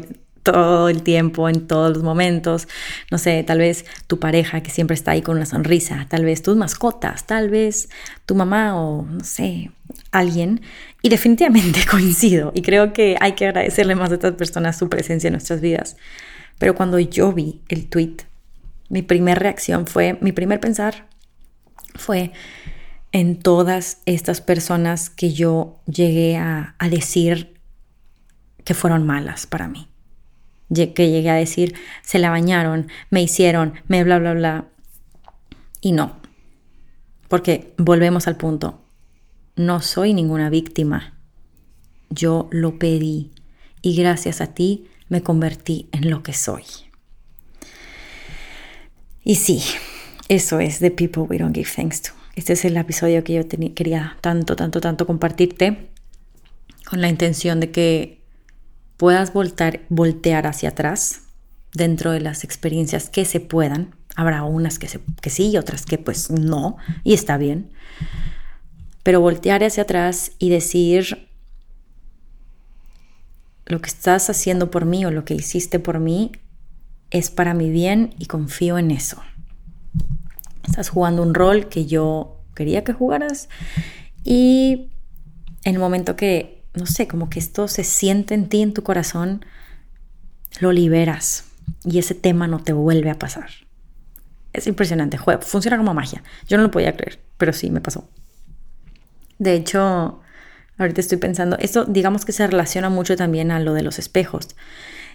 todo 0.43 0.89
el 0.89 1.03
tiempo, 1.03 1.49
en 1.49 1.67
todos 1.67 1.91
los 1.91 2.03
momentos. 2.03 2.67
No 3.09 3.17
sé, 3.17 3.43
tal 3.43 3.59
vez 3.59 3.85
tu 4.07 4.19
pareja 4.19 4.61
que 4.61 4.71
siempre 4.71 4.93
está 4.93 5.11
ahí 5.11 5.21
con 5.21 5.37
una 5.37 5.45
sonrisa, 5.45 6.05
tal 6.09 6.25
vez 6.25 6.41
tus 6.41 6.55
mascotas, 6.55 7.25
tal 7.25 7.49
vez 7.49 7.89
tu 8.25 8.35
mamá 8.35 8.79
o 8.79 9.03
no 9.03 9.23
sé, 9.23 9.71
alguien. 10.11 10.61
Y 11.01 11.09
definitivamente 11.09 11.81
coincido 11.89 12.51
y 12.55 12.61
creo 12.61 12.93
que 12.93 13.17
hay 13.19 13.33
que 13.33 13.47
agradecerle 13.47 13.95
más 13.95 14.11
a 14.11 14.15
estas 14.15 14.33
personas 14.33 14.77
su 14.77 14.89
presencia 14.89 15.27
en 15.27 15.33
nuestras 15.33 15.61
vidas. 15.61 15.97
Pero 16.57 16.75
cuando 16.75 16.99
yo 16.99 17.33
vi 17.33 17.61
el 17.69 17.87
tweet, 17.87 18.17
mi 18.89 19.01
primera 19.01 19.39
reacción 19.39 19.87
fue, 19.87 20.17
mi 20.21 20.31
primer 20.31 20.59
pensar 20.59 21.07
fue 21.95 22.31
en 23.11 23.39
todas 23.39 24.01
estas 24.05 24.41
personas 24.41 25.09
que 25.09 25.33
yo 25.33 25.81
llegué 25.85 26.37
a, 26.37 26.75
a 26.77 26.89
decir 26.89 27.59
que 28.63 28.73
fueron 28.73 29.05
malas 29.05 29.47
para 29.47 29.67
mí 29.67 29.91
que 30.73 31.09
llegué 31.09 31.29
a 31.29 31.35
decir, 31.35 31.75
se 32.01 32.19
la 32.19 32.29
bañaron, 32.29 32.87
me 33.09 33.21
hicieron, 33.21 33.73
me 33.87 34.03
bla, 34.03 34.19
bla, 34.19 34.33
bla. 34.33 34.65
Y 35.81 35.91
no, 35.91 36.17
porque 37.27 37.73
volvemos 37.77 38.27
al 38.27 38.37
punto, 38.37 38.80
no 39.55 39.81
soy 39.81 40.13
ninguna 40.13 40.49
víctima, 40.49 41.17
yo 42.09 42.47
lo 42.51 42.77
pedí 42.79 43.31
y 43.81 43.95
gracias 43.95 44.41
a 44.41 44.47
ti 44.47 44.87
me 45.09 45.21
convertí 45.23 45.89
en 45.91 46.09
lo 46.09 46.23
que 46.23 46.33
soy. 46.33 46.63
Y 49.23 49.35
sí, 49.35 49.61
eso 50.29 50.59
es 50.59 50.79
The 50.79 50.91
People 50.91 51.23
We 51.23 51.37
Don't 51.37 51.55
Give 51.55 51.69
Thanks 51.69 52.01
To. 52.03 52.11
Este 52.35 52.53
es 52.53 52.65
el 52.65 52.77
episodio 52.77 53.23
que 53.23 53.33
yo 53.33 53.73
quería 53.75 54.17
tanto, 54.21 54.55
tanto, 54.55 54.79
tanto 54.79 55.05
compartirte 55.05 55.89
con 56.89 57.01
la 57.01 57.09
intención 57.09 57.59
de 57.59 57.71
que 57.71 58.21
puedas 58.97 59.33
voltar, 59.33 59.81
voltear 59.89 60.47
hacia 60.47 60.69
atrás 60.69 61.23
dentro 61.73 62.11
de 62.11 62.21
las 62.21 62.43
experiencias 62.43 63.09
que 63.09 63.25
se 63.25 63.39
puedan. 63.39 63.95
Habrá 64.15 64.43
unas 64.43 64.79
que, 64.79 64.87
que 65.21 65.29
sí 65.29 65.49
y 65.49 65.57
otras 65.57 65.85
que 65.85 65.97
pues 65.97 66.29
no, 66.29 66.77
y 67.03 67.13
está 67.13 67.37
bien. 67.37 67.71
Pero 69.03 69.21
voltear 69.21 69.63
hacia 69.63 69.83
atrás 69.83 70.33
y 70.39 70.49
decir, 70.49 71.29
lo 73.65 73.81
que 73.81 73.89
estás 73.89 74.29
haciendo 74.29 74.71
por 74.71 74.85
mí 74.85 75.05
o 75.05 75.11
lo 75.11 75.25
que 75.25 75.33
hiciste 75.33 75.79
por 75.79 75.99
mí 75.99 76.31
es 77.09 77.29
para 77.29 77.53
mi 77.53 77.69
bien 77.69 78.13
y 78.17 78.25
confío 78.25 78.77
en 78.77 78.91
eso. 78.91 79.21
Estás 80.65 80.89
jugando 80.89 81.23
un 81.23 81.33
rol 81.33 81.67
que 81.67 81.85
yo 81.85 82.41
quería 82.55 82.83
que 82.83 82.93
jugaras 82.93 83.49
y 84.23 84.91
en 85.63 85.73
el 85.75 85.79
momento 85.79 86.15
que 86.15 86.61
no 86.73 86.85
sé, 86.85 87.07
como 87.07 87.29
que 87.29 87.39
esto 87.39 87.67
se 87.67 87.83
siente 87.83 88.33
en 88.33 88.47
ti, 88.47 88.61
en 88.61 88.73
tu 88.73 88.83
corazón, 88.83 89.45
lo 90.59 90.71
liberas 90.71 91.45
y 91.83 91.99
ese 91.99 92.15
tema 92.15 92.47
no 92.47 92.59
te 92.59 92.73
vuelve 92.73 93.09
a 93.09 93.19
pasar. 93.19 93.49
Es 94.53 94.67
impresionante, 94.67 95.17
funciona 95.41 95.77
como 95.77 95.93
magia. 95.93 96.23
Yo 96.47 96.57
no 96.57 96.63
lo 96.63 96.71
podía 96.71 96.95
creer, 96.95 97.19
pero 97.37 97.53
sí 97.53 97.69
me 97.71 97.81
pasó. 97.81 98.07
De 99.41 99.53
hecho, 99.55 100.21
ahorita 100.77 101.01
estoy 101.01 101.17
pensando, 101.17 101.57
esto 101.59 101.85
digamos 101.85 102.25
que 102.25 102.31
se 102.31 102.45
relaciona 102.45 102.89
mucho 102.89 103.15
también 103.15 103.51
a 103.51 103.59
lo 103.59 103.73
de 103.73 103.81
los 103.81 103.97
espejos. 103.97 104.49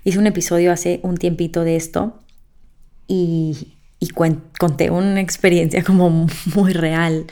Hice 0.05 0.19
un 0.19 0.27
episodio 0.27 0.73
hace 0.73 1.01
un 1.03 1.17
tiempito 1.17 1.63
de 1.65 1.77
esto 1.77 2.19
y, 3.07 3.77
y 4.01 4.09
conté 4.09 4.91
una 4.91 5.21
experiencia 5.21 5.85
como 5.85 6.27
muy 6.55 6.73
real 6.73 7.27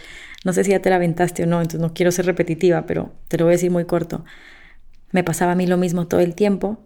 no 0.45 0.53
sé 0.53 0.63
si 0.63 0.71
ya 0.71 0.81
te 0.81 0.91
la 0.91 0.97
aventaste 0.97 1.43
o 1.43 1.47
no, 1.47 1.57
entonces 1.57 1.81
no 1.81 1.95
quiero 1.95 2.13
ser 2.13 2.27
repetitiva, 2.27 2.85
pero 2.87 3.13
te 3.29 3.39
lo 3.39 3.47
voy 3.47 3.53
a 3.53 3.57
decir 3.57 3.71
muy 3.71 3.87
corto. 3.87 4.25
Me 5.11 5.25
pasaba 5.25 5.53
a 5.53 5.55
mí 5.55 5.67
lo 5.67 5.79
mismo 5.79 6.07
todo 6.07 6.21
el 6.21 6.35
tiempo, 6.35 6.79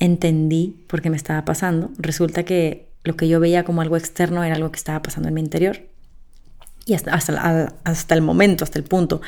entendí 0.00 0.84
por 0.88 1.00
qué 1.00 1.08
me 1.08 1.16
estaba 1.16 1.44
pasando. 1.44 1.90
Resulta 1.96 2.42
que 2.42 2.88
lo 3.04 3.16
que 3.16 3.28
yo 3.28 3.38
veía 3.38 3.64
como 3.64 3.82
algo 3.82 3.96
externo 3.96 4.42
era 4.42 4.56
algo 4.56 4.72
que 4.72 4.78
estaba 4.78 5.00
pasando 5.00 5.28
en 5.28 5.34
mi 5.34 5.40
interior. 5.40 5.78
Y 6.88 6.94
hasta, 6.94 8.14
el 8.14 8.22
momento, 8.22 8.64
hasta 8.64 8.78
el 8.78 8.84
punto 8.84 9.20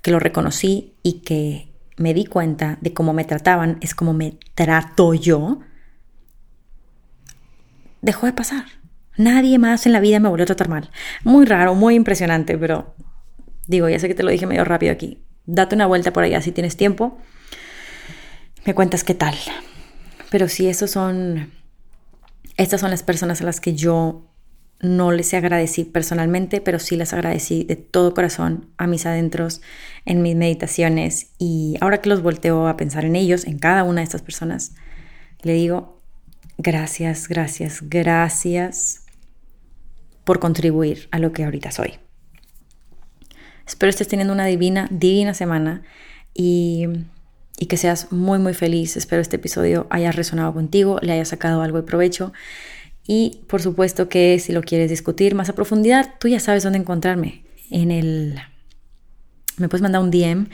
que 0.00 0.10
lo 0.10 0.18
reconocí 0.18 0.94
y 1.02 1.20
que 1.20 1.70
me 1.98 2.14
di 2.14 2.24
cuenta 2.24 2.78
de 2.80 2.94
cómo 2.94 3.12
me 3.12 3.26
trataban, 3.26 3.76
es 3.82 3.94
como 3.94 4.14
me 4.14 4.38
trato 4.54 5.12
yo, 5.12 5.60
dejó 8.00 8.24
de 8.24 8.32
pasar. 8.32 8.64
Nadie 9.18 9.58
más 9.58 9.84
en 9.84 9.92
la 9.92 10.00
vida 10.00 10.20
me 10.20 10.30
volvió 10.30 10.44
a 10.44 10.46
tratar 10.46 10.70
mal. 10.70 10.90
Muy 11.22 11.44
raro, 11.44 11.74
muy 11.74 11.96
impresionante, 11.96 12.56
pero 12.56 12.94
digo, 13.66 13.90
ya 13.90 13.98
sé 13.98 14.08
que 14.08 14.14
te 14.14 14.22
lo 14.22 14.30
dije 14.30 14.46
medio 14.46 14.64
rápido 14.64 14.90
aquí. 14.90 15.22
Date 15.44 15.74
una 15.74 15.84
vuelta 15.84 16.14
por 16.14 16.24
allá 16.24 16.40
si 16.40 16.50
tienes 16.50 16.78
tiempo. 16.78 17.18
Me 18.64 18.72
cuentas 18.72 19.04
qué 19.04 19.12
tal. 19.12 19.34
Pero 20.30 20.48
sí, 20.48 20.66
esos 20.66 20.90
son. 20.90 21.52
Estas 22.56 22.80
son 22.80 22.90
las 22.90 23.02
personas 23.02 23.42
a 23.42 23.44
las 23.44 23.60
que 23.60 23.74
yo 23.74 24.31
no 24.82 25.12
les 25.12 25.32
agradecí 25.32 25.84
personalmente, 25.84 26.60
pero 26.60 26.80
sí 26.80 26.96
las 26.96 27.12
agradecí 27.12 27.62
de 27.62 27.76
todo 27.76 28.14
corazón 28.14 28.68
a 28.76 28.88
mis 28.88 29.06
adentros, 29.06 29.62
en 30.04 30.22
mis 30.22 30.34
meditaciones. 30.34 31.28
Y 31.38 31.76
ahora 31.80 32.00
que 32.00 32.08
los 32.08 32.20
volteo 32.20 32.66
a 32.66 32.76
pensar 32.76 33.04
en 33.04 33.14
ellos, 33.14 33.46
en 33.46 33.58
cada 33.58 33.84
una 33.84 34.00
de 34.00 34.04
estas 34.04 34.22
personas, 34.22 34.74
le 35.42 35.54
digo, 35.54 36.00
gracias, 36.58 37.28
gracias, 37.28 37.78
gracias 37.88 39.04
por 40.24 40.40
contribuir 40.40 41.08
a 41.12 41.20
lo 41.20 41.32
que 41.32 41.44
ahorita 41.44 41.70
soy. 41.70 41.94
Espero 43.64 43.90
estés 43.90 44.08
teniendo 44.08 44.34
una 44.34 44.46
divina, 44.46 44.88
divina 44.90 45.32
semana 45.32 45.82
y, 46.34 46.88
y 47.56 47.66
que 47.66 47.76
seas 47.76 48.10
muy, 48.10 48.40
muy 48.40 48.54
feliz. 48.54 48.96
Espero 48.96 49.22
este 49.22 49.36
episodio 49.36 49.86
haya 49.90 50.10
resonado 50.10 50.52
contigo, 50.52 50.98
le 51.02 51.12
haya 51.12 51.24
sacado 51.24 51.62
algo 51.62 51.78
de 51.78 51.84
provecho. 51.84 52.32
Y 53.06 53.40
por 53.48 53.62
supuesto 53.62 54.08
que 54.08 54.38
si 54.38 54.52
lo 54.52 54.62
quieres 54.62 54.90
discutir 54.90 55.34
más 55.34 55.48
a 55.48 55.54
profundidad, 55.54 56.14
tú 56.18 56.28
ya 56.28 56.40
sabes 56.40 56.62
dónde 56.62 56.78
encontrarme. 56.78 57.44
En 57.70 57.90
el. 57.90 58.40
Me 59.56 59.68
puedes 59.68 59.82
mandar 59.82 60.02
un 60.02 60.10
DM 60.10 60.48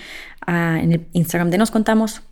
en 0.47 0.93
el 0.93 1.07
Instagram 1.13 1.51
de 1.51 1.59
Nos 1.59 1.71
Contamos. 1.71 2.23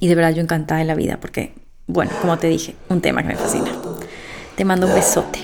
Y 0.00 0.08
de 0.08 0.14
verdad 0.14 0.34
yo 0.34 0.42
encantada 0.42 0.80
de 0.80 0.86
la 0.86 0.94
vida 0.94 1.18
porque, 1.20 1.54
bueno, 1.86 2.10
como 2.20 2.38
te 2.38 2.48
dije, 2.48 2.74
un 2.88 3.00
tema 3.00 3.22
que 3.22 3.28
me 3.28 3.36
fascina. 3.36 3.70
Te 4.56 4.64
mando 4.64 4.86
un 4.86 4.94
besote. 4.94 5.40